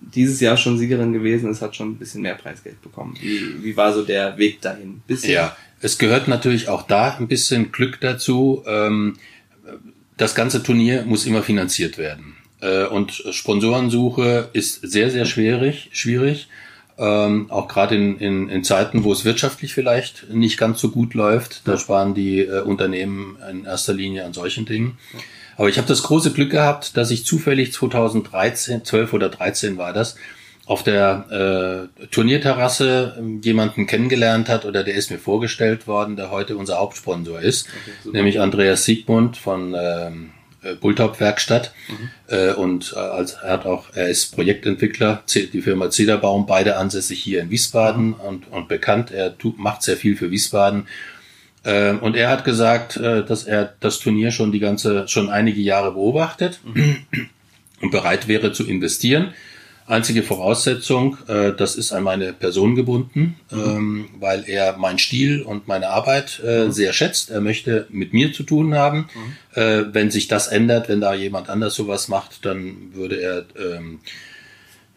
[0.00, 3.14] dieses Jahr schon Siegerin gewesen ist, hat schon ein bisschen mehr Preisgeld bekommen.
[3.20, 5.02] Wie, wie war so der Weg dahin?
[5.06, 5.30] Bisher?
[5.30, 8.62] Ja, es gehört natürlich auch da ein bisschen Glück dazu.
[8.66, 9.16] Ähm,
[10.16, 12.36] das ganze Turnier muss immer finanziert werden.
[12.60, 16.48] Äh, und Sponsorensuche ist sehr, sehr schwierig, schwierig.
[16.98, 21.14] Ähm, auch gerade in, in, in Zeiten, wo es wirtschaftlich vielleicht nicht ganz so gut
[21.14, 24.98] läuft, da sparen die äh, Unternehmen in erster Linie an solchen Dingen.
[25.56, 29.94] Aber ich habe das große Glück gehabt, dass ich zufällig 2013, 12 oder 13 war
[29.94, 30.16] das,
[30.70, 36.30] auf der äh, Turnierterrasse ähm, jemanden kennengelernt hat oder der ist mir vorgestellt worden, der
[36.30, 37.66] heute unser Hauptsponsor ist,
[38.04, 40.30] okay, nämlich Andreas Siegmund von ähm,
[40.62, 42.10] äh, Bulltop Werkstatt mhm.
[42.28, 47.20] äh, und äh, als er hat auch er ist Projektentwickler die Firma Zederbaum beide ansässig
[47.20, 48.14] hier in Wiesbaden mhm.
[48.14, 50.86] und, und bekannt er tut, macht sehr viel für Wiesbaden
[51.64, 55.62] äh, und er hat gesagt äh, dass er das Turnier schon die ganze schon einige
[55.62, 56.98] Jahre beobachtet mhm.
[57.80, 59.34] und bereit wäre zu investieren
[59.90, 63.60] Einzige Voraussetzung, äh, das ist an meine Person gebunden, mhm.
[63.60, 66.72] ähm, weil er meinen Stil und meine Arbeit äh, mhm.
[66.72, 67.30] sehr schätzt.
[67.30, 69.08] Er möchte mit mir zu tun haben.
[69.54, 69.60] Mhm.
[69.60, 74.00] Äh, wenn sich das ändert, wenn da jemand anders sowas macht, dann würde er ähm,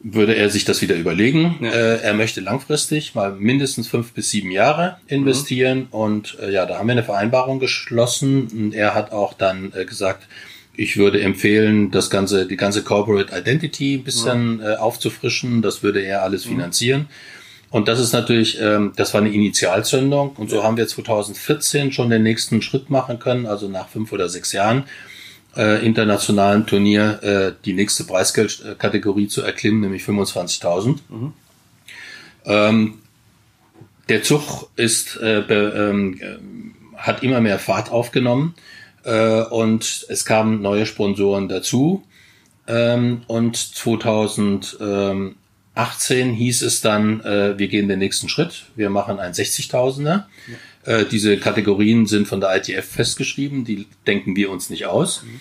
[0.04, 1.60] würde er sich das wieder überlegen.
[1.62, 1.72] Ja.
[1.72, 5.88] Äh, er möchte langfristig mal mindestens fünf bis sieben Jahre investieren mhm.
[5.92, 8.48] und äh, ja, da haben wir eine Vereinbarung geschlossen.
[8.50, 10.28] Und er hat auch dann äh, gesagt,
[10.76, 14.74] ich würde empfehlen, das ganze, die ganze Corporate Identity ein bisschen ja.
[14.74, 15.62] äh, aufzufrischen.
[15.62, 16.52] Das würde er alles mhm.
[16.52, 17.08] finanzieren.
[17.70, 20.36] Und das ist natürlich, ähm, das war eine Initialzündung.
[20.36, 24.30] Und so haben wir 2014 schon den nächsten Schritt machen können, also nach fünf oder
[24.30, 24.84] sechs Jahren
[25.56, 30.98] äh, internationalen Turnier äh, die nächste Preisgeldkategorie zu erklimmen, nämlich 25.000.
[31.10, 31.34] Mhm.
[32.46, 32.94] Ähm,
[34.10, 38.56] der Zug ist, äh, be, ähm, hat immer mehr Fahrt aufgenommen.
[39.04, 42.04] Äh, und es kamen neue Sponsoren dazu.
[42.68, 45.36] Ähm, und 2018
[46.34, 48.66] hieß es dann, äh, wir gehen den nächsten Schritt.
[48.76, 50.06] Wir machen ein 60.000er.
[50.06, 50.28] Ja.
[50.86, 53.66] Äh, diese Kategorien sind von der ITF festgeschrieben.
[53.66, 55.24] Die denken wir uns nicht aus.
[55.24, 55.40] Mhm.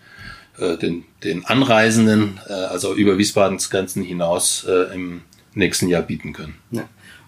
[0.58, 5.22] äh, den, den Anreisenden, äh, also über Wiesbadens Grenzen hinaus äh, im
[5.54, 6.56] nächsten Jahr bieten können.
[6.72, 6.88] Ja.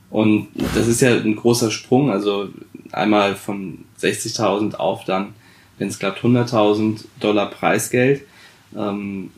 [0.09, 2.47] Und das ist ja ein großer Sprung, also
[2.93, 5.33] einmal von 60.000 auf dann,
[5.77, 8.21] wenn es klappt, 100.000 Dollar Preisgeld.
[8.75, 9.31] Ähm,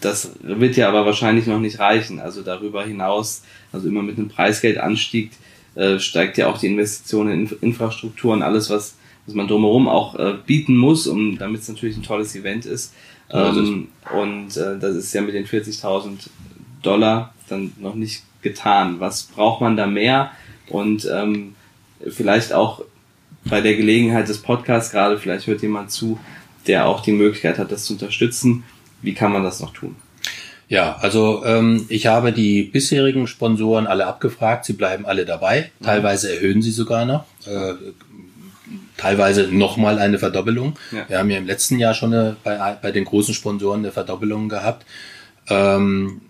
[0.00, 2.20] das wird ja aber wahrscheinlich noch nicht reichen.
[2.20, 5.32] Also darüber hinaus, also immer mit einem Preisgeldanstieg,
[5.74, 9.88] äh, steigt ja auch die Investition in Inf Infrastruktur und alles, was, was man drumherum
[9.88, 12.94] auch äh, bieten muss, um damit es natürlich ein tolles Event ist.
[13.30, 16.28] Ähm, und äh, das ist ja mit den 40.000
[16.82, 18.98] Dollar dann noch nicht getan.
[18.98, 20.32] Was braucht man da mehr?
[20.68, 21.54] Und ähm,
[22.08, 22.82] vielleicht auch
[23.44, 26.18] bei der Gelegenheit des Podcasts gerade, vielleicht hört jemand zu,
[26.66, 28.64] der auch die Möglichkeit hat, das zu unterstützen
[29.02, 29.96] wie kann man das noch tun?
[30.68, 35.84] Ja, also ähm, ich habe die bisherigen Sponsoren alle abgefragt, sie bleiben alle dabei, mhm.
[35.84, 37.74] teilweise erhöhen sie sogar noch, äh,
[38.96, 40.78] teilweise nochmal eine Verdoppelung.
[40.92, 41.08] Ja.
[41.08, 44.48] Wir haben ja im letzten Jahr schon eine, bei, bei den großen Sponsoren eine Verdoppelung
[44.48, 44.86] gehabt.
[45.48, 46.20] Ähm,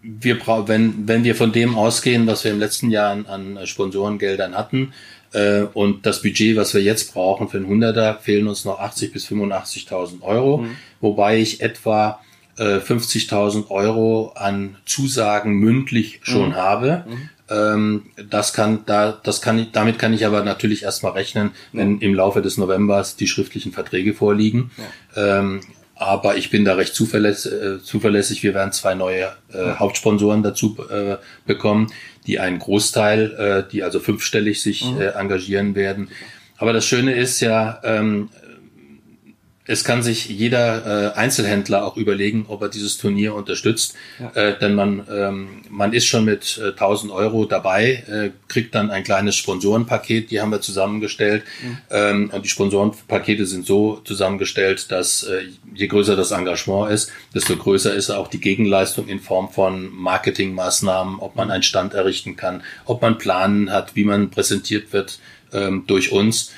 [0.00, 4.56] wir wenn, wenn wir von dem ausgehen, was wir im letzten Jahr an, an Sponsorengeldern
[4.56, 4.94] hatten,
[5.32, 9.12] äh, und das Budget, was wir jetzt brauchen für einen Hunderter, fehlen uns noch 80
[9.12, 10.76] bis 85.000 Euro, mhm.
[11.00, 12.20] wobei ich etwa
[12.58, 16.56] äh, 50.000 Euro an Zusagen mündlich schon mhm.
[16.56, 17.04] habe.
[17.06, 17.28] Mhm.
[17.50, 21.98] Ähm, das kann, da, das kann ich, damit kann ich aber natürlich erstmal rechnen, wenn
[22.00, 24.70] im Laufe des Novembers die schriftlichen Verträge vorliegen.
[25.16, 25.38] Ja.
[25.40, 25.60] Ähm,
[25.94, 27.52] aber ich bin da recht zuverlässig.
[27.52, 28.42] Äh, zuverlässig.
[28.42, 31.16] Wir werden zwei neue äh, Hauptsponsoren dazu äh,
[31.46, 31.92] bekommen,
[32.26, 35.00] die einen Großteil, äh, die also fünfstellig sich mhm.
[35.00, 36.08] äh, engagieren werden.
[36.58, 38.28] Aber das Schöne ist ja, ähm,
[39.64, 44.30] es kann sich jeder äh, Einzelhändler auch überlegen, ob er dieses Turnier unterstützt, ja.
[44.30, 48.90] äh, denn man ähm, man ist schon mit äh, 1000 Euro dabei, äh, kriegt dann
[48.90, 51.78] ein kleines Sponsorenpaket, die haben wir zusammengestellt mhm.
[51.90, 57.56] ähm, und die Sponsorenpakete sind so zusammengestellt, dass äh, je größer das Engagement ist, desto
[57.56, 62.62] größer ist auch die Gegenleistung in Form von Marketingmaßnahmen, ob man einen Stand errichten kann,
[62.84, 65.20] ob man Planen hat, wie man präsentiert wird
[65.52, 66.52] ähm, durch uns.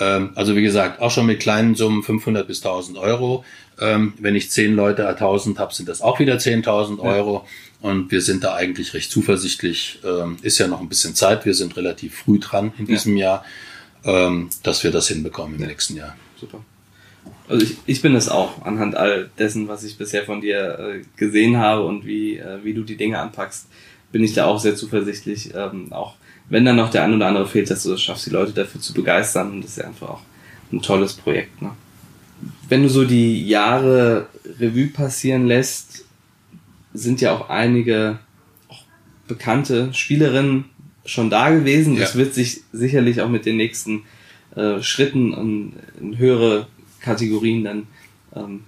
[0.00, 3.44] Ähm, also wie gesagt, auch schon mit kleinen Summen 500 bis 1000 Euro.
[3.78, 7.46] Ähm, wenn ich 10 Leute 1000 habe, sind das auch wieder 10.000 Euro.
[7.82, 7.90] Ja.
[7.90, 10.00] Und wir sind da eigentlich recht zuversichtlich.
[10.04, 11.46] Ähm, ist ja noch ein bisschen Zeit.
[11.46, 13.44] Wir sind relativ früh dran in diesem ja.
[14.02, 15.66] Jahr, dass wir das hinbekommen im ja.
[15.66, 16.16] nächsten Jahr.
[16.40, 16.64] Super.
[17.48, 21.02] Also ich, ich bin es auch anhand all dessen, was ich bisher von dir äh,
[21.16, 23.66] gesehen habe und wie, äh, wie du die Dinge anpackst,
[24.12, 25.52] bin ich da auch sehr zuversichtlich.
[25.54, 26.14] Ähm, auch
[26.50, 28.80] wenn dann noch der ein oder andere fehlt, dass du es schaffst, die Leute dafür
[28.80, 29.52] zu begeistern.
[29.52, 30.22] Und das ist ja einfach auch
[30.72, 31.62] ein tolles Projekt.
[31.62, 31.70] Ne?
[32.68, 36.04] Wenn du so die Jahre Revue passieren lässt,
[36.92, 38.18] sind ja auch einige
[38.68, 38.82] auch
[39.28, 40.64] bekannte Spielerinnen
[41.04, 41.94] schon da gewesen.
[41.94, 42.00] Ja.
[42.00, 44.02] Das wird sich sicherlich auch mit den nächsten
[44.56, 46.66] äh, Schritten in, in höhere
[47.00, 47.86] Kategorien dann
[48.34, 48.64] ähm,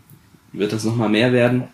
[0.52, 1.64] wird das nochmal mehr werden.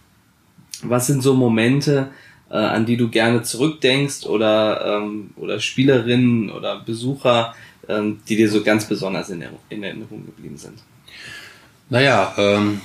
[0.83, 2.09] Was sind so Momente,
[2.51, 7.55] äh, an die du gerne zurückdenkst oder, ähm, oder Spielerinnen oder Besucher,
[7.89, 10.79] ähm, die dir so ganz besonders in, in Erinnerung geblieben sind?
[11.91, 12.81] Naja, ähm,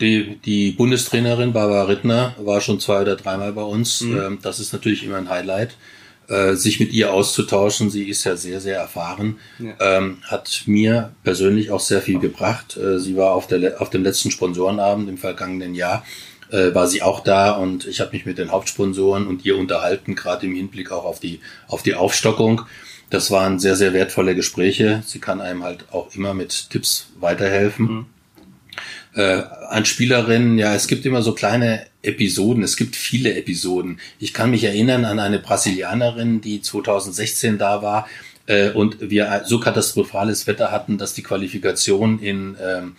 [0.00, 4.02] die, die Bundestrainerin Barbara Rittner war schon zwei oder dreimal bei uns.
[4.02, 4.18] Mhm.
[4.18, 5.76] Ähm, das ist natürlich immer ein Highlight.
[6.28, 9.74] Äh, sich mit ihr auszutauschen, sie ist ja sehr, sehr erfahren, ja.
[9.78, 12.76] ähm, hat mir persönlich auch sehr viel gebracht.
[12.76, 16.04] Äh, sie war auf, der, auf dem letzten Sponsorenabend im vergangenen Jahr
[16.50, 20.14] äh, war sie auch da und ich habe mich mit den Hauptsponsoren und ihr unterhalten,
[20.14, 22.62] gerade im Hinblick auch auf die, auf die Aufstockung.
[23.10, 25.02] Das waren sehr, sehr wertvolle Gespräche.
[25.06, 27.86] Sie kann einem halt auch immer mit Tipps weiterhelfen.
[27.86, 28.06] Mhm.
[29.14, 33.98] Äh, an Spielerinnen, ja, es gibt immer so kleine Episoden, es gibt viele Episoden.
[34.18, 38.08] Ich kann mich erinnern an eine Brasilianerin, die 2016 da war
[38.46, 42.96] äh, und wir so katastrophales Wetter hatten, dass die Qualifikation in ähm,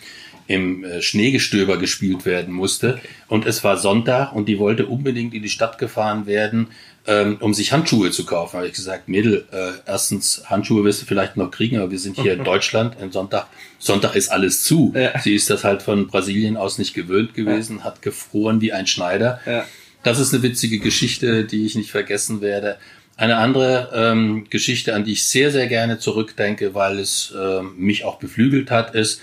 [0.47, 2.99] im äh, Schneegestöber gespielt werden musste.
[3.27, 6.67] Und es war Sonntag und die wollte unbedingt in die Stadt gefahren werden,
[7.05, 8.53] ähm, um sich Handschuhe zu kaufen.
[8.53, 11.99] Da habe ich gesagt, Mädel, äh, erstens, Handschuhe wirst du vielleicht noch kriegen, aber wir
[11.99, 12.95] sind hier in Deutschland.
[13.01, 14.93] Am Sonntag, Sonntag ist alles zu.
[14.95, 15.19] Ja.
[15.19, 17.83] Sie ist das halt von Brasilien aus nicht gewöhnt gewesen, ja.
[17.83, 19.39] hat gefroren wie ein Schneider.
[19.45, 19.65] Ja.
[20.03, 22.77] Das ist eine witzige Geschichte, die ich nicht vergessen werde.
[23.17, 28.05] Eine andere ähm, Geschichte, an die ich sehr, sehr gerne zurückdenke, weil es äh, mich
[28.05, 29.21] auch beflügelt hat, ist,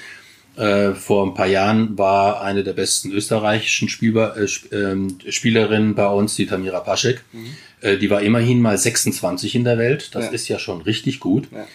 [0.56, 6.06] äh, vor ein paar Jahren war eine der besten österreichischen Spielbar, äh, ähm, Spielerinnen bei
[6.06, 7.22] uns, die Tamira Paschek.
[7.32, 7.56] Mhm.
[7.80, 10.14] Äh, die war immerhin mal 26 in der Welt.
[10.14, 10.30] Das ja.
[10.30, 11.48] ist ja schon richtig gut.
[11.50, 11.66] Ja.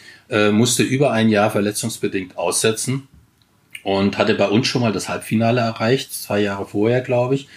[0.48, 3.08] Äh, musste über ein Jahr verletzungsbedingt aussetzen
[3.84, 7.48] und hatte bei uns schon mal das Halbfinale erreicht, zwei Jahre vorher, glaube ich.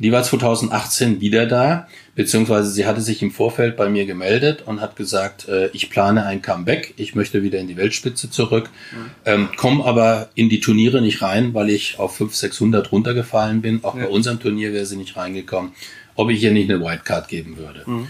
[0.00, 4.80] Die war 2018 wieder da, beziehungsweise sie hatte sich im Vorfeld bei mir gemeldet und
[4.80, 9.10] hat gesagt, äh, ich plane ein Comeback, ich möchte wieder in die Weltspitze zurück, mhm.
[9.26, 13.84] ähm, komme aber in die Turniere nicht rein, weil ich auf 500, 600 runtergefallen bin.
[13.84, 14.04] Auch ja.
[14.04, 15.72] bei unserem Turnier wäre sie nicht reingekommen,
[16.14, 17.82] ob ich ihr nicht eine Wildcard geben würde.
[17.84, 18.08] Mhm.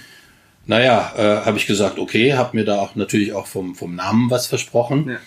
[0.67, 4.31] Naja, äh, habe ich gesagt, okay, habe mir da auch natürlich auch vom, vom Namen
[4.31, 5.19] was versprochen.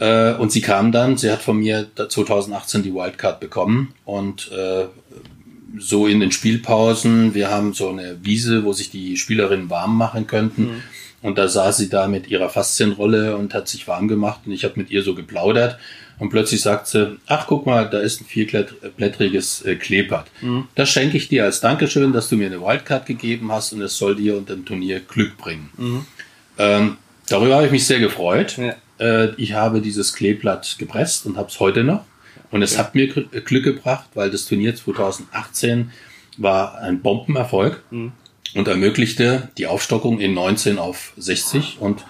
[0.00, 0.32] Ja.
[0.32, 4.86] Äh, und sie kam dann, sie hat von mir 2018 die Wildcard bekommen und äh,
[5.78, 7.34] so in den Spielpausen.
[7.34, 10.62] Wir haben so eine Wiese, wo sich die Spielerinnen warm machen könnten.
[10.62, 10.82] Mhm.
[11.22, 14.64] Und da saß sie da mit ihrer Faszienrolle und hat sich warm gemacht und ich
[14.64, 15.78] habe mit ihr so geplaudert.
[16.18, 20.26] Und plötzlich sagt sie, ach guck mal, da ist ein vierblättriges äh, Kleeblatt.
[20.42, 20.68] Mhm.
[20.74, 23.96] Das schenke ich dir als Dankeschön, dass du mir eine Wildcard gegeben hast und es
[23.96, 25.70] soll dir und dem Turnier Glück bringen.
[25.78, 26.06] Mhm.
[26.58, 26.96] Ähm,
[27.28, 28.58] darüber habe ich mich sehr gefreut.
[28.58, 28.74] Ja.
[28.98, 32.04] Äh, ich habe dieses Kleeblatt gepresst und habe es heute noch.
[32.50, 32.80] Und es ja.
[32.80, 35.90] hat mir Glück gebracht, weil das Turnier 2018
[36.36, 38.12] war ein Bombenerfolg mhm.
[38.54, 42.04] und ermöglichte die Aufstockung in 19 auf 60 und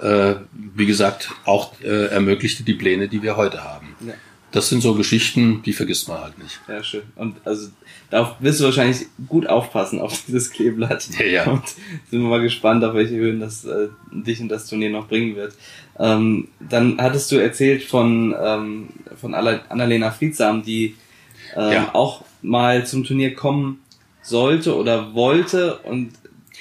[0.00, 3.96] äh, wie gesagt auch äh, ermöglichte die Pläne, die wir heute haben.
[4.06, 4.14] Ja.
[4.52, 6.60] Das sind so Geschichten, die vergisst man halt nicht.
[6.68, 7.02] Ja, schön.
[7.14, 7.68] Und also
[8.10, 11.08] darauf wirst du wahrscheinlich gut aufpassen auf dieses Kleeblatt.
[11.18, 11.44] Ja, ja.
[11.46, 11.66] Und
[12.10, 15.36] sind wir mal gespannt, auf welche Höhen das äh, dich in das Turnier noch bringen
[15.36, 15.54] wird.
[15.98, 20.96] Ähm, dann hattest du erzählt von, ähm, von Annalena Friedsam, die
[21.56, 21.90] ähm, ja.
[21.94, 23.80] auch mal zum Turnier kommen
[24.22, 26.12] sollte oder wollte und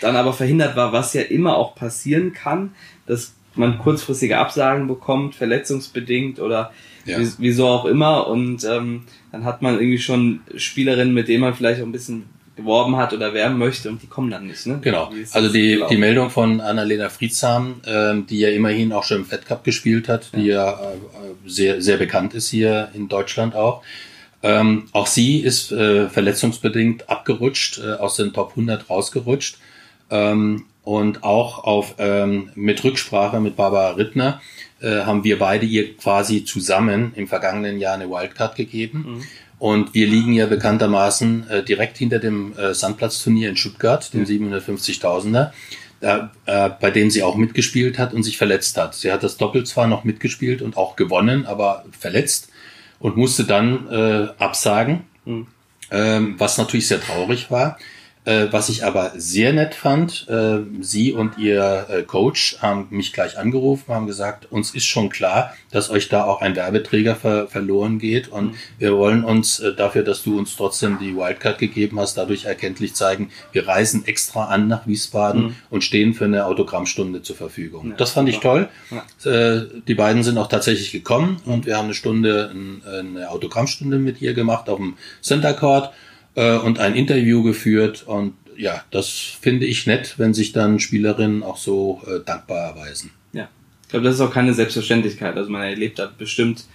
[0.02, 2.74] dann aber verhindert war, was ja immer auch passieren kann,
[3.06, 6.72] dass man kurzfristige Absagen bekommt, verletzungsbedingt oder
[7.06, 7.18] Ja.
[7.38, 8.28] Wieso auch immer.
[8.28, 12.26] Und ähm, dann hat man irgendwie schon Spielerinnen, mit denen man vielleicht auch ein bisschen
[12.60, 14.66] geworben hat oder werben möchte und die kommen dann nicht.
[14.68, 14.80] Ne?
[14.82, 15.12] Genau.
[15.32, 19.46] Also die, die Meldung von Annalena Friedsam, ähm, die ja immerhin auch schon im Fed
[19.46, 23.82] Cup gespielt hat, die ja, ja äh, sehr, sehr bekannt ist hier in Deutschland auch.
[24.42, 29.58] Ähm, auch sie ist äh, verletzungsbedingt abgerutscht, äh, aus den Top 100 rausgerutscht.
[30.12, 34.42] Ähm, und auch auf, ähm, mit Rücksprache mit Barbara Rittner
[34.82, 39.06] äh, haben wir beide ihr quasi zusammen im vergangenen Jahr eine Wildcard gegeben.
[39.08, 39.24] Mhm.
[39.60, 44.54] Und wir liegen ja bekanntermaßen äh, direkt hinter dem äh, Sandplatzturnier in Stuttgart, dem mhm.
[44.54, 45.52] 750.000er,
[46.02, 48.96] äh, bei dem sie auch mitgespielt hat und sich verletzt hat.
[48.96, 52.50] Sie hat das Doppel zwar noch mitgespielt und auch gewonnen, aber verletzt
[53.00, 55.48] und musste dann äh, absagen, mhm.
[55.92, 57.78] ähm, was natürlich sehr traurig war.
[58.26, 63.14] Äh, was ich aber sehr nett fand, äh, Sie und Ihr äh, Coach haben mich
[63.14, 67.48] gleich angerufen, haben gesagt, uns ist schon klar, dass euch da auch ein Werbeträger ver
[67.48, 68.56] verloren geht und mhm.
[68.78, 73.32] wir wollen uns dafür, dass du uns trotzdem die Wildcard gegeben hast, dadurch erkenntlich zeigen,
[73.54, 75.56] wir reisen extra an nach Wiesbaden mhm.
[75.70, 77.92] und stehen für eine Autogrammstunde zur Verfügung.
[77.92, 78.68] Ja, das fand ich toll.
[78.92, 79.64] Ja.
[79.88, 82.52] Die beiden sind auch tatsächlich gekommen und wir haben eine Stunde,
[82.86, 85.92] eine Autogrammstunde mit ihr gemacht auf dem Center Court
[86.36, 88.04] äh, und ein Interview geführt.
[88.08, 93.12] Und ja, das finde ich nett, wenn sich dann Spielerinnen auch so äh, dankbar erweisen.
[93.34, 93.48] Ja,
[93.84, 95.38] ich glaube, das ist auch keine Selbstverständlichkeit.
[95.38, 96.66] Also man erlebt da bestimmt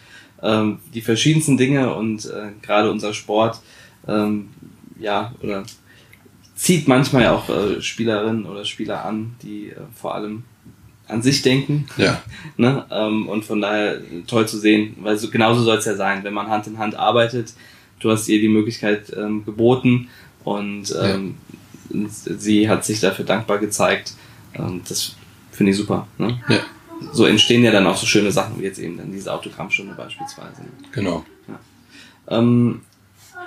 [0.42, 3.60] ähm, die verschiedensten Dinge und äh, gerade unser Sport,
[4.06, 4.50] ähm,
[4.98, 5.64] ja, oder
[6.54, 10.44] zieht manchmal auch äh, Spielerinnen oder Spieler an, die äh, vor allem
[11.08, 11.86] an sich denken.
[11.96, 12.22] Ja.
[12.56, 12.86] ne?
[12.90, 16.34] Ähm, und von daher toll zu sehen, weil so, genauso soll es ja sein, wenn
[16.34, 17.54] man Hand in Hand arbeitet,
[18.04, 20.08] du hast ihr die Möglichkeit ähm, geboten
[20.44, 21.36] und ähm,
[21.88, 22.06] ja.
[22.08, 24.12] sie hat sich dafür dankbar gezeigt.
[24.54, 25.16] Ähm, das
[25.50, 26.06] finde ich super.
[26.18, 26.38] Ne?
[26.48, 26.60] Ja.
[27.12, 30.62] So entstehen ja dann auch so schöne Sachen wie jetzt eben dann diese Autogrammstunde beispielsweise.
[30.92, 31.24] Genau.
[31.48, 32.38] Ja.
[32.38, 32.82] Ähm,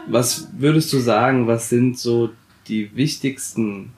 [0.08, 2.32] was würdest du sagen, was sind so
[2.68, 3.92] die wichtigsten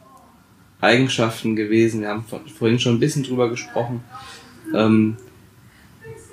[0.82, 2.02] Eigenschaften gewesen?
[2.02, 2.26] Wir haben
[2.58, 4.04] vorhin schon ein bisschen drüber gesprochen,
[4.76, 5.16] ähm,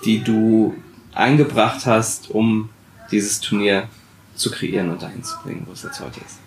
[0.05, 0.75] die du
[1.15, 2.71] eingebracht hast, um
[3.11, 3.89] dieses Turnier
[4.37, 6.39] zu kreieren und dahin zu bringen, wo es jetzt heute ist?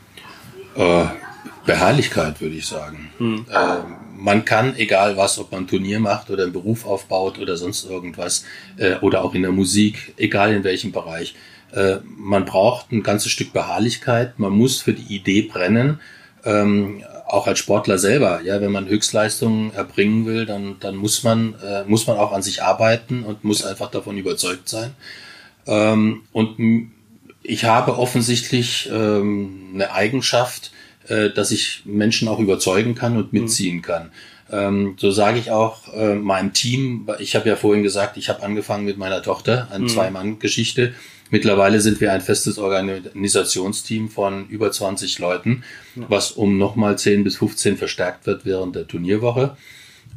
[0.75, 1.05] Äh,
[1.65, 3.09] Beharrlichkeit, würde ich sagen.
[3.17, 3.45] Hm.
[3.49, 3.77] Äh,
[4.15, 8.43] man kann, egal was, ob man Turnier macht oder einen Beruf aufbaut oder sonst irgendwas,
[8.77, 11.35] äh, oder auch in der Musik, egal in welchem Bereich,
[11.71, 15.99] äh, man braucht ein ganzes Stück Beharrlichkeit, man muss für die Idee brennen,
[16.43, 21.53] ähm, auch als Sportler selber, ja, wenn man Höchstleistungen erbringen will, dann, dann muss man,
[21.63, 24.91] äh, muss man auch an sich arbeiten und muss einfach davon überzeugt sein.
[25.67, 26.91] Ähm, und
[27.49, 30.71] ich habe offensichtlich ähm, eine Eigenschaft,
[31.07, 33.41] äh, dass ich Menschen auch überzeugen kann und mhm.
[33.41, 34.11] mitziehen kann.
[34.51, 38.43] Ähm, so sage ich auch äh, meinem Team, ich habe ja vorhin gesagt, ich habe
[38.43, 39.89] angefangen mit meiner Tochter, eine mhm.
[39.89, 40.93] Zwei-Mann-Geschichte.
[41.31, 45.63] Mittlerweile sind wir ein festes Organisationsteam von über 20 Leuten,
[45.95, 46.05] ja.
[46.07, 49.57] was um nochmal 10 bis 15 verstärkt wird während der Turnierwoche.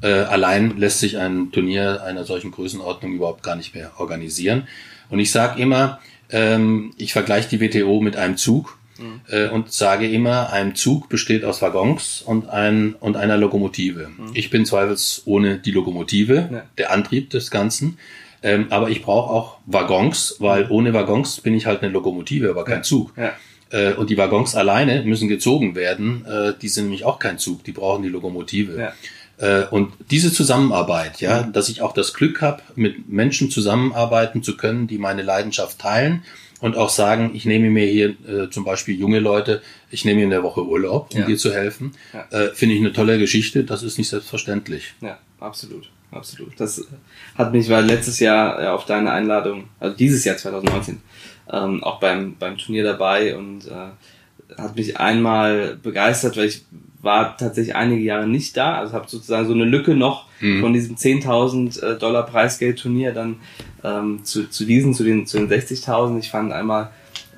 [0.03, 4.67] Äh, allein lässt sich ein Turnier einer solchen Größenordnung überhaupt gar nicht mehr organisieren.
[5.11, 6.01] Und ich sage immer,
[6.33, 9.21] ähm, ich vergleiche die WTO mit einem Zug mhm.
[9.29, 14.09] äh, und sage immer, ein Zug besteht aus Waggons und, ein, und einer Lokomotive.
[14.09, 14.31] Mhm.
[14.35, 16.63] Ich bin zweifelsohne die Lokomotive, ja.
[16.79, 17.99] der Antrieb des Ganzen.
[18.43, 22.65] Ähm, aber ich brauche auch Waggons, weil ohne Waggons bin ich halt eine Lokomotive, aber
[22.65, 22.83] kein ja.
[22.83, 23.13] Zug.
[23.17, 23.33] Ja.
[23.71, 26.25] Äh, und die Waggons alleine müssen gezogen werden.
[26.27, 28.93] Äh, die sind nämlich auch kein Zug, die brauchen die Lokomotive.
[29.43, 31.53] Äh, und diese Zusammenarbeit, ja, mhm.
[31.53, 36.23] dass ich auch das Glück habe, mit Menschen zusammenarbeiten zu können, die meine Leidenschaft teilen
[36.61, 40.25] und auch sagen, ich nehme mir hier äh, zum Beispiel junge Leute, ich nehme mir
[40.25, 41.27] in der Woche Urlaub, um ja.
[41.27, 42.27] dir zu helfen, ja.
[42.31, 43.65] äh, finde ich eine tolle Geschichte.
[43.65, 44.95] Das ist nicht selbstverständlich.
[45.01, 46.53] Ja, absolut, absolut.
[46.61, 46.87] Das
[47.35, 51.03] hat mich, weil letztes Jahr äh, auf deine Einladung, also dieses Jahr 2019,
[51.53, 56.63] ähm, auch beim beim Turnier dabei und äh, hat mich einmal begeistert, weil ich
[57.03, 60.61] war tatsächlich einige Jahre nicht da, also habe sozusagen so eine Lücke noch mhm.
[60.61, 63.37] von diesem 10.000 äh, Dollar Preisgeldturnier dann
[63.85, 66.19] ähm, zu, zu diesen, zu den, zu den 60.000.
[66.21, 66.91] Ich fand einmal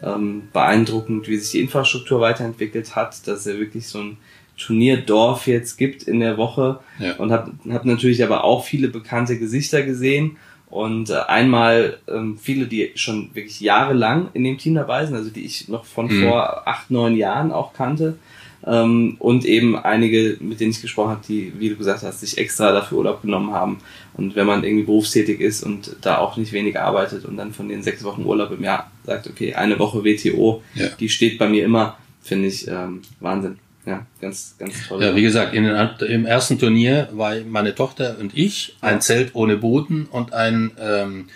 [0.02, 4.16] ähm, beeindruckend, wie sich die Infrastruktur weiterentwickelt hat, dass er wirklich so ein
[4.58, 7.16] Turnierdorf jetzt gibt in der Woche ja.
[7.16, 10.36] und habe hab natürlich aber auch viele bekannte Gesichter gesehen
[10.66, 15.30] und äh, einmal ähm, viele, die schon wirklich jahrelang in dem Team dabei sind, also
[15.30, 16.22] die ich noch von mhm.
[16.22, 18.18] vor acht, neun Jahren auch kannte
[18.66, 22.38] ähm, und eben einige, mit denen ich gesprochen habe, die, wie du gesagt hast, sich
[22.38, 23.78] extra dafür Urlaub genommen haben.
[24.14, 27.68] Und wenn man irgendwie berufstätig ist und da auch nicht wenig arbeitet und dann von
[27.68, 30.88] den sechs Wochen Urlaub im Jahr sagt, okay, eine Woche WTO, ja.
[30.98, 33.58] die steht bei mir immer, finde ich ähm, Wahnsinn.
[33.86, 35.02] Ja, ganz, ganz toll.
[35.02, 39.34] Ja, wie gesagt, in den, im ersten Turnier war meine Tochter und ich ein Zelt
[39.34, 41.26] ohne Boden und ein ähm,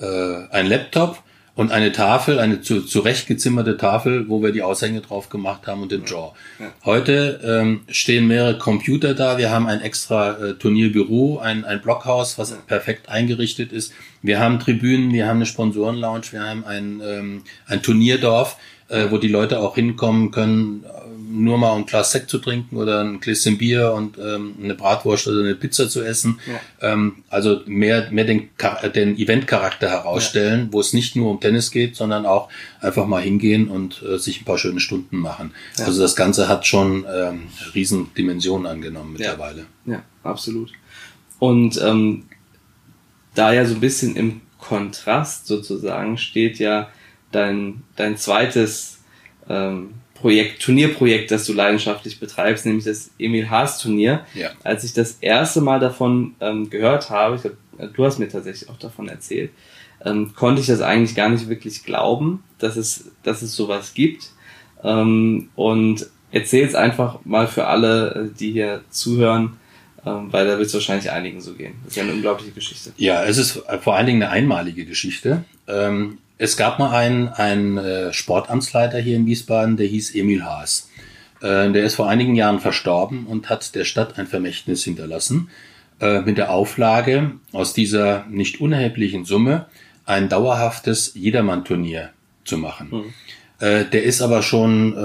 [0.00, 1.22] äh, ein Laptop
[1.54, 5.92] und eine Tafel, eine zu, zurechtgezimmerte Tafel, wo wir die Aushänge drauf gemacht haben und
[5.92, 6.32] den Draw.
[6.58, 6.72] Ja.
[6.84, 9.36] Heute ähm, stehen mehrere Computer da.
[9.36, 13.92] Wir haben ein extra äh, Turnierbüro, ein, ein Blockhaus, was perfekt eingerichtet ist.
[14.22, 18.56] Wir haben Tribünen, wir haben eine Sponsorenlounge, wir haben ein, ähm, ein Turnierdorf,
[18.88, 20.84] äh, wo die Leute auch hinkommen können,
[21.32, 25.26] nur mal ein Glas Sekt zu trinken oder ein Gläschen Bier und ähm, eine Bratwurst
[25.26, 26.38] oder eine Pizza zu essen.
[26.46, 26.92] Ja.
[26.92, 28.50] Ähm, also mehr, mehr den,
[28.94, 30.72] den Event-Charakter herausstellen, ja.
[30.72, 32.48] wo es nicht nur um Tennis geht, sondern auch
[32.80, 35.52] einfach mal hingehen und äh, sich ein paar schöne Stunden machen.
[35.78, 35.86] Ja.
[35.86, 39.66] Also das Ganze hat schon ähm, Riesendimensionen angenommen mittlerweile.
[39.86, 40.72] Ja, absolut.
[41.38, 42.24] Und ähm,
[43.34, 46.88] da ja so ein bisschen im Kontrast sozusagen steht ja
[47.32, 49.00] dein, dein zweites
[49.48, 54.24] ähm, Projekt, Turnierprojekt, das du leidenschaftlich betreibst, nämlich das Emil Haas Turnier.
[54.34, 54.50] Ja.
[54.62, 58.70] Als ich das erste Mal davon ähm, gehört habe, ich glaub, du hast mir tatsächlich
[58.70, 59.50] auch davon erzählt,
[60.04, 64.30] ähm, konnte ich das eigentlich gar nicht wirklich glauben, dass es, dass es sowas gibt.
[64.84, 69.56] Ähm, und erzähl es einfach mal für alle, äh, die hier zuhören,
[70.06, 71.74] ähm, weil da wird es wahrscheinlich einigen so gehen.
[71.82, 72.92] Das ist ja eine unglaubliche Geschichte.
[72.96, 75.44] Ja, es ist vor allen Dingen eine einmalige Geschichte.
[76.42, 80.90] Es gab mal einen, einen äh, Sportamtsleiter hier in Wiesbaden, der hieß Emil Haas.
[81.40, 85.50] Äh, der ist vor einigen Jahren verstorben und hat der Stadt ein Vermächtnis hinterlassen
[86.00, 89.66] äh, mit der Auflage, aus dieser nicht unerheblichen Summe
[90.04, 92.10] ein dauerhaftes Jedermann-Turnier
[92.44, 92.88] zu machen.
[92.90, 93.12] Mhm.
[93.60, 94.96] der ist aber schon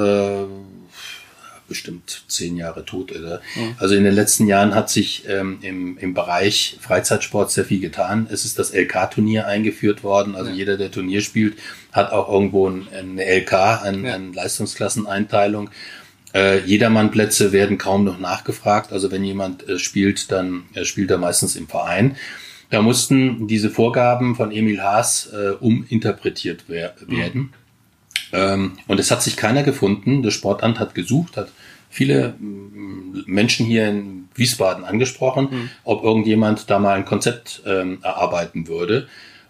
[1.67, 3.11] bestimmt zehn Jahre tot.
[3.11, 3.41] Oder?
[3.55, 3.75] Mhm.
[3.77, 8.27] Also in den letzten Jahren hat sich ähm, im, im Bereich Freizeitsport sehr viel getan.
[8.29, 10.35] Es ist das LK-Turnier eingeführt worden.
[10.35, 10.55] Also ja.
[10.55, 11.57] jeder, der Turnier spielt,
[11.91, 13.53] hat auch irgendwo ein, eine LK,
[13.83, 14.15] ein, ja.
[14.15, 15.69] eine Leistungsklasseneinteilung.
[16.33, 18.91] Äh, Jedermannplätze werden kaum noch nachgefragt.
[18.91, 22.15] Also wenn jemand äh, spielt, dann äh, spielt er meistens im Verein.
[22.69, 27.41] Da mussten diese Vorgaben von Emil Haas äh, uminterpretiert wer werden.
[27.41, 27.49] Mhm.
[28.33, 30.21] Ähm, und es hat sich keiner gefunden.
[30.21, 31.49] Das Sportamt hat gesucht, hat
[31.97, 32.35] viele
[33.25, 35.69] Menschen hier in Wiesbaden angesprochen, mhm.
[35.83, 39.07] ob irgendjemand da mal ein Konzept ähm, erarbeiten würde.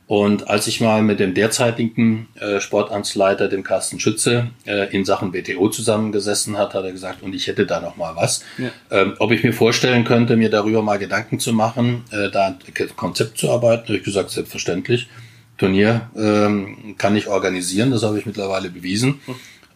[0.07, 5.33] Und als ich mal mit dem derzeitigen äh, Sportamtsleiter, dem Carsten Schütze, äh, in Sachen
[5.33, 8.45] WTO zusammengesessen hat, hat er gesagt, und ich hätte da noch mal was.
[8.57, 8.69] Ja.
[8.89, 12.95] Ähm, ob ich mir vorstellen könnte, mir darüber mal Gedanken zu machen, äh, da ein
[12.95, 15.09] Konzept zu arbeiten, habe ich gesagt, selbstverständlich.
[15.57, 19.19] Turnier ähm, kann ich organisieren, das habe ich mittlerweile bewiesen.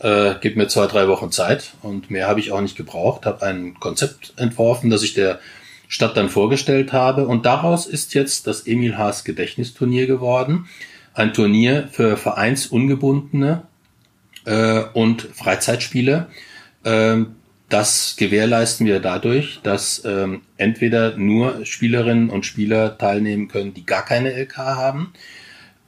[0.01, 3.27] Äh, gib mir zwei, drei Wochen Zeit und mehr habe ich auch nicht gebraucht.
[3.27, 5.39] Habe ein Konzept entworfen, das ich der
[5.87, 10.67] Stadt dann vorgestellt habe und daraus ist jetzt das Emil Haas Gedächtnisturnier geworden.
[11.13, 13.63] Ein Turnier für Vereinsungebundene
[14.45, 16.27] äh, und Freizeitspiele.
[16.83, 17.35] Ähm,
[17.69, 24.03] das gewährleisten wir dadurch, dass ähm, entweder nur Spielerinnen und Spieler teilnehmen können, die gar
[24.03, 25.13] keine LK haben,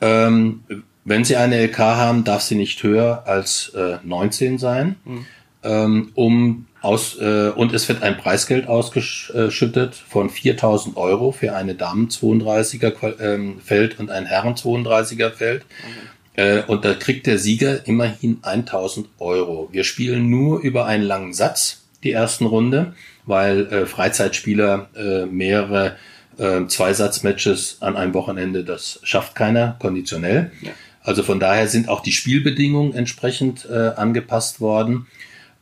[0.02, 0.64] ähm,
[1.06, 4.96] wenn Sie eine LK haben, darf sie nicht höher als äh, 19 sein.
[5.06, 5.26] Mhm.
[5.64, 11.76] Ähm, um aus, äh, und es wird ein Preisgeld ausgeschüttet von 4000 Euro für eine
[11.76, 15.64] Damen 32er ähm, Feld und ein Herren 32er Feld.
[15.64, 16.10] Mhm.
[16.36, 19.70] Äh, und da kriegt der Sieger immerhin 1000 Euro.
[19.72, 22.94] Wir spielen nur über einen langen Satz die ersten Runde,
[23.26, 25.96] weil äh, Freizeitspieler äh, mehrere
[26.38, 30.52] äh, Zweisatzmatches an einem Wochenende, das schafft keiner konditionell.
[30.62, 30.72] Ja.
[31.04, 35.08] Also von daher sind auch die Spielbedingungen entsprechend äh, angepasst worden.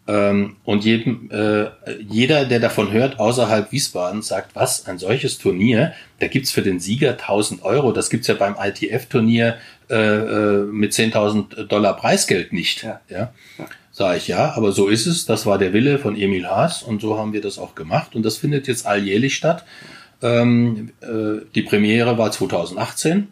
[0.07, 1.67] Ähm, und jedem, äh,
[2.07, 6.79] jeder, der davon hört, außerhalb Wiesbaden, sagt, was, ein solches Turnier, da gibt's für den
[6.79, 9.57] Sieger 1000 Euro, das gibt's ja beim ITF-Turnier
[9.89, 12.83] äh, äh, mit 10.000 Dollar Preisgeld nicht.
[12.83, 13.01] Ja.
[13.09, 13.33] ja.
[13.57, 13.67] ja.
[13.91, 15.25] Sag ich ja, aber so ist es.
[15.25, 18.15] Das war der Wille von Emil Haas und so haben wir das auch gemacht.
[18.15, 19.65] Und das findet jetzt alljährlich statt.
[20.21, 23.27] Ähm, äh, die Premiere war 2018.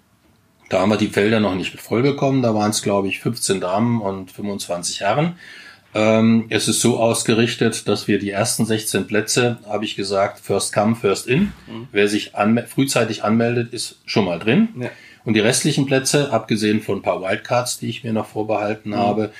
[0.69, 2.41] Da haben wir die Felder noch nicht voll bekommen.
[2.41, 5.35] Da waren es, glaube ich, 15 Damen und 25 Herren.
[5.95, 10.71] Ähm, es ist so ausgerichtet, dass wir die ersten 16 Plätze, habe ich gesagt, first
[10.71, 11.51] come, first in.
[11.67, 11.87] Mhm.
[11.91, 14.69] Wer sich anme frühzeitig anmeldet, ist schon mal drin.
[14.79, 14.89] Ja.
[15.25, 18.97] Und die restlichen Plätze, abgesehen von ein paar Wildcards, die ich mir noch vorbehalten mhm.
[18.97, 19.31] habe,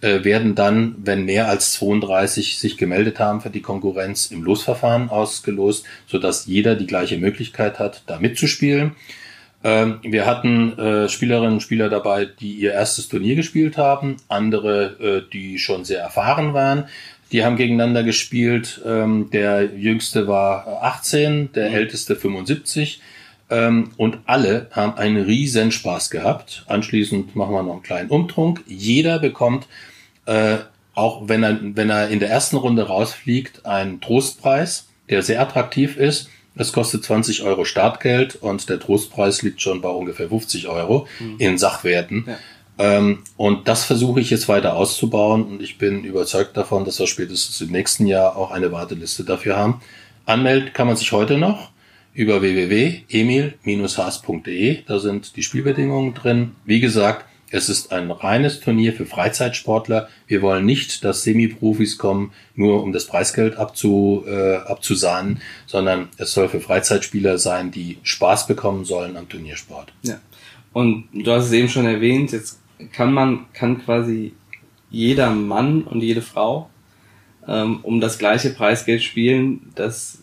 [0.00, 5.08] äh, werden dann, wenn mehr als 32 sich gemeldet haben für die Konkurrenz, im Losverfahren
[5.08, 8.92] ausgelost, sodass jeder die gleiche Möglichkeit hat, da mitzuspielen.
[9.64, 15.24] Ähm, wir hatten äh, Spielerinnen und Spieler dabei, die ihr erstes Turnier gespielt haben, andere,
[15.26, 16.84] äh, die schon sehr erfahren waren.
[17.32, 18.80] Die haben gegeneinander gespielt.
[18.86, 21.74] Ähm, der jüngste war 18, der mhm.
[21.74, 23.00] älteste 75.
[23.48, 26.64] Ähm, und alle haben einen riesen Spaß gehabt.
[26.68, 28.62] Anschließend machen wir noch einen kleinen Umtrunk.
[28.66, 29.66] Jeder bekommt,
[30.26, 30.58] äh,
[30.94, 35.96] auch wenn er, wenn er in der ersten Runde rausfliegt, einen Trostpreis, der sehr attraktiv
[35.96, 36.30] ist.
[36.56, 41.36] Es kostet 20 Euro Startgeld und der Trostpreis liegt schon bei ungefähr 50 Euro mhm.
[41.38, 42.24] in Sachwerten.
[42.26, 42.38] Ja.
[42.78, 47.06] Ähm, und das versuche ich jetzt weiter auszubauen und ich bin überzeugt davon, dass wir
[47.06, 49.80] spätestens im nächsten Jahr auch eine Warteliste dafür haben.
[50.24, 51.70] Anmelden kann man sich heute noch
[52.12, 54.82] über www.emil-haas.de.
[54.86, 56.52] Da sind die Spielbedingungen drin.
[56.64, 57.26] Wie gesagt,
[57.56, 60.08] es ist ein reines Turnier für Freizeitsportler.
[60.26, 66.32] Wir wollen nicht, dass Semi-Profis kommen, nur um das Preisgeld abzu, äh, abzusahnen, sondern es
[66.32, 69.92] soll für Freizeitspieler sein, die Spaß bekommen sollen am Turniersport.
[70.02, 70.20] Ja.
[70.72, 72.60] Und du hast es eben schon erwähnt, jetzt
[72.92, 74.34] kann man, kann quasi
[74.90, 76.68] jeder Mann und jede Frau
[77.48, 80.22] ähm, um das gleiche Preisgeld spielen, das,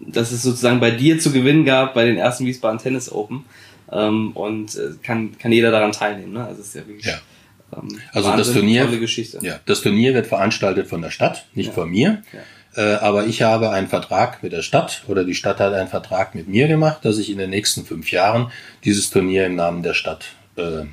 [0.00, 3.44] das es sozusagen bei dir zu gewinnen gab bei den ersten Wiesbaden Tennis Open.
[3.92, 6.32] Ähm, und äh, kann, kann jeder daran teilnehmen.
[6.32, 6.44] Ne?
[6.44, 7.18] Also es ist ja wirklich ja.
[7.76, 8.90] Ähm, also das Turnier,
[9.42, 11.72] Ja, das Turnier wird veranstaltet von der Stadt, nicht ja.
[11.72, 12.22] von mir.
[12.32, 12.40] Ja.
[12.76, 16.34] Äh, aber ich habe einen Vertrag mit der Stadt oder die Stadt hat einen Vertrag
[16.34, 18.50] mit mir gemacht, dass ich in den nächsten fünf Jahren
[18.84, 20.26] dieses Turnier im Namen der Stadt
[20.56, 20.84] äh,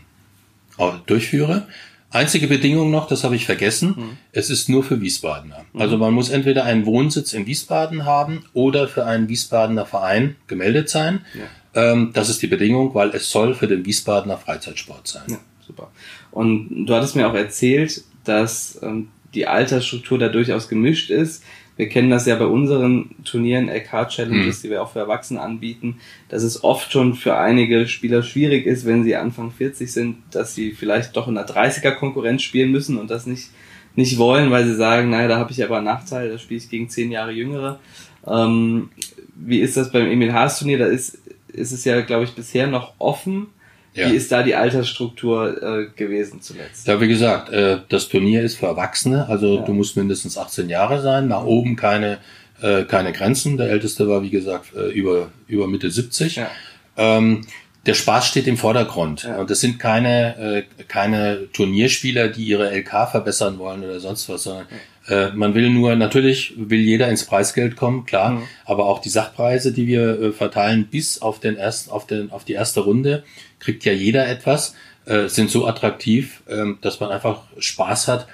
[1.08, 1.68] durchführe.
[2.12, 4.18] Einzige Bedingung noch, das habe ich vergessen, mhm.
[4.34, 5.66] es ist nur für Wiesbadener.
[5.72, 5.82] Mhm.
[5.82, 10.90] Also man muss entweder einen Wohnsitz in Wiesbaden haben oder für einen Wiesbadener Verein gemeldet
[10.90, 11.26] sein.
[11.34, 11.92] Ja.
[11.94, 15.24] Ähm, das ist die Bedingung, weil es soll für den Wiesbadener Freizeitsport sein.
[15.28, 15.92] Ja, super.
[16.32, 21.44] Und du hattest mir auch erzählt, dass ähm, die Altersstruktur da durchaus gemischt ist.
[21.82, 24.62] Wir kennen das ja bei unseren Turnieren, LK-Challenges, mhm.
[24.62, 25.96] die wir auch für Erwachsene anbieten,
[26.30, 30.54] dass es oft schon für einige Spieler schwierig ist, wenn sie Anfang 40 sind, dass
[30.54, 33.50] sie vielleicht doch in einer 30er-Konkurrenz spielen müssen und das nicht,
[33.96, 36.70] nicht wollen, weil sie sagen, naja, da habe ich aber einen Nachteil, da spiele ich
[36.70, 37.80] gegen zehn Jahre Jüngere.
[38.28, 38.90] Ähm,
[39.34, 40.78] wie ist das beim Emil Haas Turnier?
[40.78, 41.18] Da ist,
[41.48, 43.48] ist es ja, glaube ich, bisher noch offen
[43.94, 44.10] ja.
[44.10, 46.88] Wie ist da die Altersstruktur äh, gewesen zuletzt?
[46.88, 49.62] Ja, wie gesagt, äh, das Turnier ist für Erwachsene, also ja.
[49.64, 52.20] du musst mindestens 18 Jahre sein, nach oben keine,
[52.62, 53.58] äh, keine Grenzen.
[53.58, 56.38] Der älteste war, wie gesagt, äh, über, über Mitte 70.
[56.38, 56.50] Ja.
[56.96, 57.46] Ähm,
[57.86, 59.24] der Spaß steht im Vordergrund.
[59.24, 59.38] Ja.
[59.38, 64.44] Und das sind keine, äh, keine Turnierspieler, die ihre LK verbessern wollen oder sonst was,
[64.44, 64.68] sondern
[65.08, 68.44] äh, man will nur, natürlich will jeder ins Preisgeld kommen, klar, mhm.
[68.66, 72.46] aber auch die Sachpreise, die wir äh, verteilen, bis auf den ersten, auf den, auf
[72.46, 73.24] die erste Runde,
[73.62, 78.28] kriegt ja jeder etwas, äh, sind so attraktiv, äh, dass man einfach Spaß hat.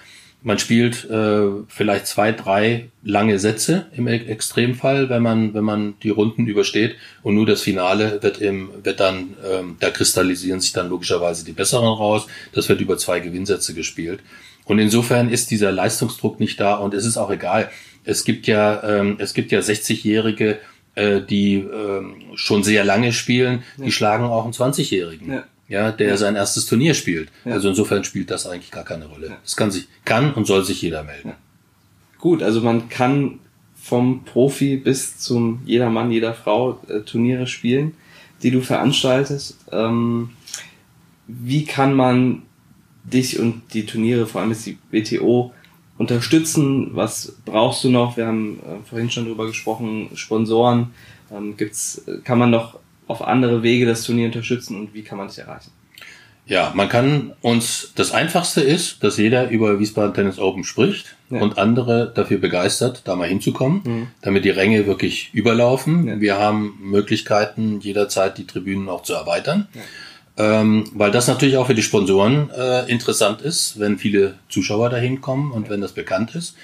[0.44, 6.10] Man spielt äh, vielleicht zwei, drei lange Sätze im Extremfall, wenn man wenn man die
[6.10, 10.90] Runden übersteht und nur das Finale wird im wird dann ähm, da kristallisieren sich dann
[10.90, 12.28] logischerweise die besseren raus.
[12.54, 14.22] Das wird über zwei Gewinnsätze gespielt.
[14.64, 17.70] Und insofern ist dieser Leistungsdruck nicht da und es ist auch egal.
[18.04, 20.60] Es gibt ja, ähm, es gibt ja 60-Jährige,
[20.98, 23.86] äh, die ähm, schon sehr lange spielen, ja.
[23.86, 25.32] die schlagen auch einen 20-Jährigen.
[25.32, 25.44] Ja.
[25.68, 25.92] ja.
[25.92, 26.18] der ja.
[26.18, 27.30] sein erstes Turnier spielt.
[27.46, 29.38] Also insofern spielt das eigentlich gar keine Rolle.
[29.44, 31.34] Das kann sich, kann und soll sich jeder melden.
[32.18, 33.40] Gut, also man kann
[33.76, 37.94] vom Profi bis zum jeder Mann, jeder Frau äh, Turniere spielen,
[38.42, 39.60] die du veranstaltest.
[39.72, 40.32] Ähm,
[41.28, 42.42] wie kann man
[43.04, 45.54] dich und die Turniere, vor allem ist die WTO,
[45.98, 46.92] unterstützen?
[46.94, 48.18] Was brauchst du noch?
[48.18, 50.92] Wir haben äh, vorhin schon drüber gesprochen, Sponsoren.
[51.32, 55.28] Ähm, gibt's, kann man noch auf andere Wege das Turnier unterstützen und wie kann man
[55.28, 55.72] dich erreichen?
[56.46, 61.42] Ja, man kann uns, das einfachste ist, dass jeder über Wiesbaden Tennis Open spricht ja.
[61.42, 64.08] und andere dafür begeistert, da mal hinzukommen, mhm.
[64.22, 66.08] damit die Ränge wirklich überlaufen.
[66.08, 66.20] Ja.
[66.22, 69.68] Wir haben Möglichkeiten, jederzeit die Tribünen auch zu erweitern.
[69.74, 69.82] Ja
[70.38, 75.20] ähm, weil das natürlich auch für die Sponsoren äh, interessant ist, wenn viele Zuschauer dahin
[75.22, 76.56] kommen und wenn das bekannt ist.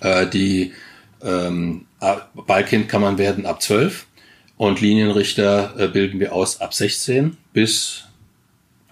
[0.00, 0.72] Äh, die
[1.22, 1.86] ähm,
[2.46, 4.06] Ballkind kann man werden ab 12
[4.56, 8.04] und Linienrichter äh, bilden wir aus ab 16 bis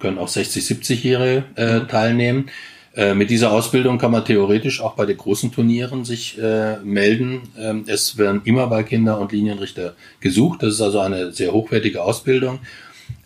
[0.01, 1.89] können auch 60, 70-Jährige äh, mhm.
[1.89, 2.51] teilnehmen.
[2.95, 7.43] Äh, mit dieser Ausbildung kann man theoretisch auch bei den großen Turnieren sich äh, melden.
[7.59, 10.62] Ähm, es werden immer Ballkinder und Linienrichter gesucht.
[10.62, 12.61] Das ist also eine sehr hochwertige Ausbildung.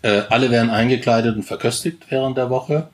[0.03, 2.89] Äh, alle werden eingekleidet und verköstigt während der Woche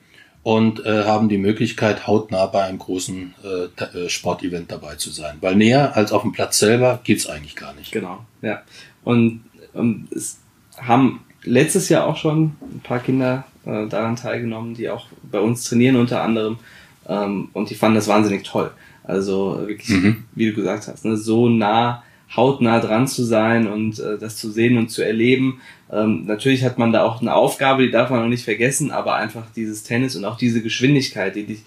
[0.45, 5.37] und äh, haben die Möglichkeit, hautnah bei einem großen äh, äh, Sportevent dabei zu sein.
[5.41, 7.91] Weil näher als auf dem Platz selber geht's eigentlich gar nicht.
[7.91, 8.61] Genau, ja.
[9.03, 9.41] Und,
[9.73, 10.37] und es
[10.77, 15.63] haben letztes Jahr auch schon ein paar Kinder äh, daran teilgenommen, die auch bei uns
[15.63, 16.59] trainieren unter anderem.
[17.07, 18.69] Ähm, und die fanden das wahnsinnig toll.
[19.03, 20.25] Also wirklich, mhm.
[20.35, 22.03] wie du gesagt hast, ne, so nah,
[22.35, 25.61] hautnah dran zu sein und äh, das zu sehen und zu erleben
[25.91, 29.15] ähm, natürlich hat man da auch eine Aufgabe, die darf man auch nicht vergessen, aber
[29.15, 31.59] einfach dieses Tennis und auch diese Geschwindigkeit, die,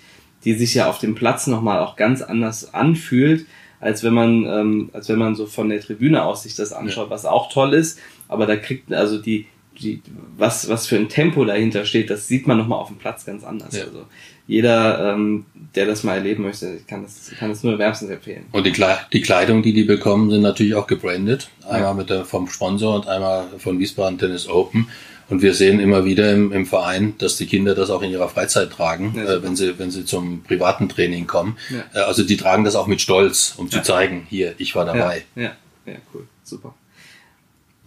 [0.45, 3.47] die sich ja auf dem Platz nochmal auch ganz anders anfühlt,
[3.81, 7.11] als wenn man, ähm, als wenn man so von der Tribüne aus sich das anschaut,
[7.11, 8.01] was auch toll ist.
[8.27, 9.47] Aber da kriegt also die,
[9.81, 10.03] die,
[10.37, 13.45] was, was für ein Tempo dahinter steht, das sieht man nochmal auf dem Platz ganz
[13.45, 13.77] anders.
[13.77, 13.85] Ja.
[13.85, 14.05] Also
[14.47, 18.47] jeder, ähm, der das mal erleben möchte, kann das, kann das nur wärmstens empfehlen.
[18.53, 21.51] Und die, Kle die Kleidung, die die bekommen, sind natürlich auch gebrandet.
[21.65, 21.95] Einmal ja.
[21.95, 24.89] mit der, vom Sponsor und einmal von Wiesbaden Tennis Open.
[25.29, 28.31] Und wir sehen immer wieder im, im Verein, dass die Kinder das auch in ihrer
[28.31, 31.59] Freizeit tragen, ja, äh, wenn sie wenn sie zum privaten Training kommen.
[31.69, 31.85] Ja.
[32.01, 35.25] Äh, also die tragen das auch mit Stolz, um zu zeigen, hier, ich war dabei.
[35.37, 35.53] Ja, ja,
[35.85, 36.75] ja cool, super.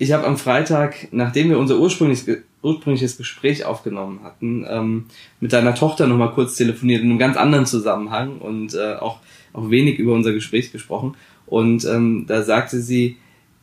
[0.02, 5.06] Ich habe am Freitag, nachdem wir unser ursprüngliches, ursprüngliches Gespräch aufgenommen hatten, ähm,
[5.40, 9.20] mit deiner Tochter nochmal kurz telefoniert in einem ganz anderen Zusammenhang und äh, auch,
[9.54, 11.16] auch wenig über unser Gespräch gesprochen.
[11.46, 13.18] Und ähm, da sagte sie,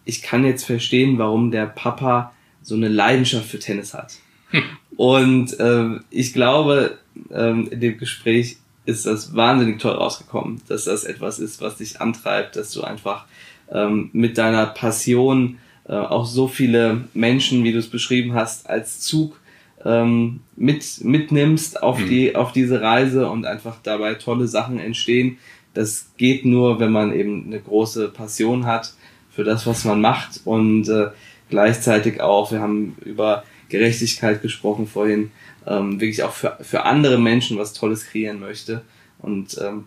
[0.05, 2.33] ich kann jetzt verstehen, warum der Papa
[2.63, 4.15] so eine Leidenschaft für Tennis hat.
[4.51, 4.63] Hm.
[4.97, 6.99] Und äh, ich glaube,
[7.33, 12.01] ähm, in dem Gespräch ist das wahnsinnig toll rausgekommen, dass das etwas ist, was dich
[12.01, 13.25] antreibt, dass du einfach
[13.73, 15.59] ähm, mit deiner Passion
[15.89, 19.41] äh, auch so viele Menschen, wie du es beschrieben hast, als Zug
[19.85, 22.09] ähm, mit, mitnimmst auf, mhm.
[22.09, 25.39] die, auf diese Reise und einfach dabei tolle Sachen entstehen.
[25.73, 28.95] Das geht nur, wenn man eben eine große Passion hat
[29.31, 31.09] für das, was man macht und äh,
[31.49, 35.31] gleichzeitig auch, wir haben über Gerechtigkeit gesprochen vorhin,
[35.67, 38.83] ähm, wirklich auch für, für andere Menschen was Tolles kreieren möchte.
[39.21, 39.85] Und ähm,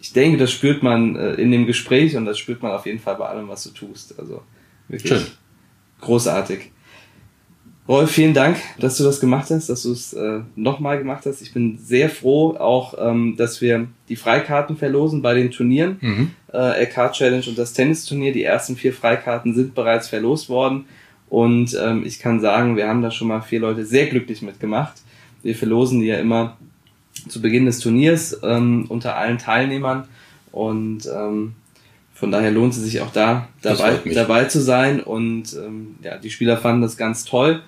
[0.00, 3.00] ich denke, das spürt man äh, in dem Gespräch und das spürt man auf jeden
[3.00, 4.18] Fall bei allem, was du tust.
[4.18, 4.42] Also
[4.88, 5.12] wirklich.
[5.12, 5.39] Schön
[6.00, 6.70] großartig.
[7.90, 11.42] Rolf, vielen Dank, dass du das gemacht hast, dass du es äh, nochmal gemacht hast.
[11.42, 15.96] Ich bin sehr froh, auch, ähm, dass wir die Freikarten verlosen bei den Turnieren.
[16.00, 16.30] Mhm.
[16.52, 18.32] Äh, LK Challenge und das Tennisturnier.
[18.32, 20.84] Die ersten vier Freikarten sind bereits verlost worden.
[21.28, 25.02] Und ähm, ich kann sagen, wir haben da schon mal vier Leute sehr glücklich mitgemacht.
[25.42, 26.58] Wir verlosen die ja immer
[27.28, 30.06] zu Beginn des Turniers ähm, unter allen Teilnehmern.
[30.52, 31.54] Und ähm,
[32.20, 35.00] von daher lohnt es sich auch da dabei, dabei zu sein.
[35.00, 37.62] Und ähm, ja, die Spieler fanden das ganz toll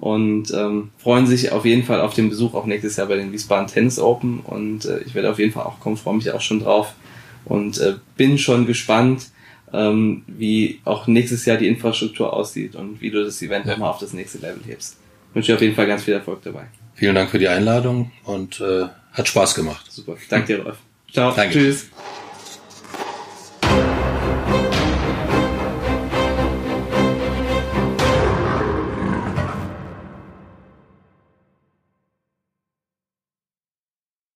[0.00, 3.32] und ähm, freuen sich auf jeden Fall auf den Besuch auch nächstes Jahr bei den
[3.32, 4.40] Wiesbaden Tennis Open.
[4.40, 6.94] Und äh, ich werde auf jeden Fall auch kommen, freue mich auch schon drauf
[7.44, 9.26] und äh, bin schon gespannt,
[9.74, 13.72] ähm, wie auch nächstes Jahr die Infrastruktur aussieht und wie du das Event ja.
[13.72, 14.96] nochmal auf das nächste Level hebst.
[15.28, 16.64] Ich wünsche dir auf jeden Fall ganz viel Erfolg dabei.
[16.94, 19.84] Vielen Dank für die Einladung und äh, hat Spaß gemacht.
[19.90, 20.16] Super.
[20.30, 20.78] Danke dir, Rolf.
[21.12, 21.34] Ciao.
[21.34, 21.52] Danke.
[21.52, 21.90] Tschüss.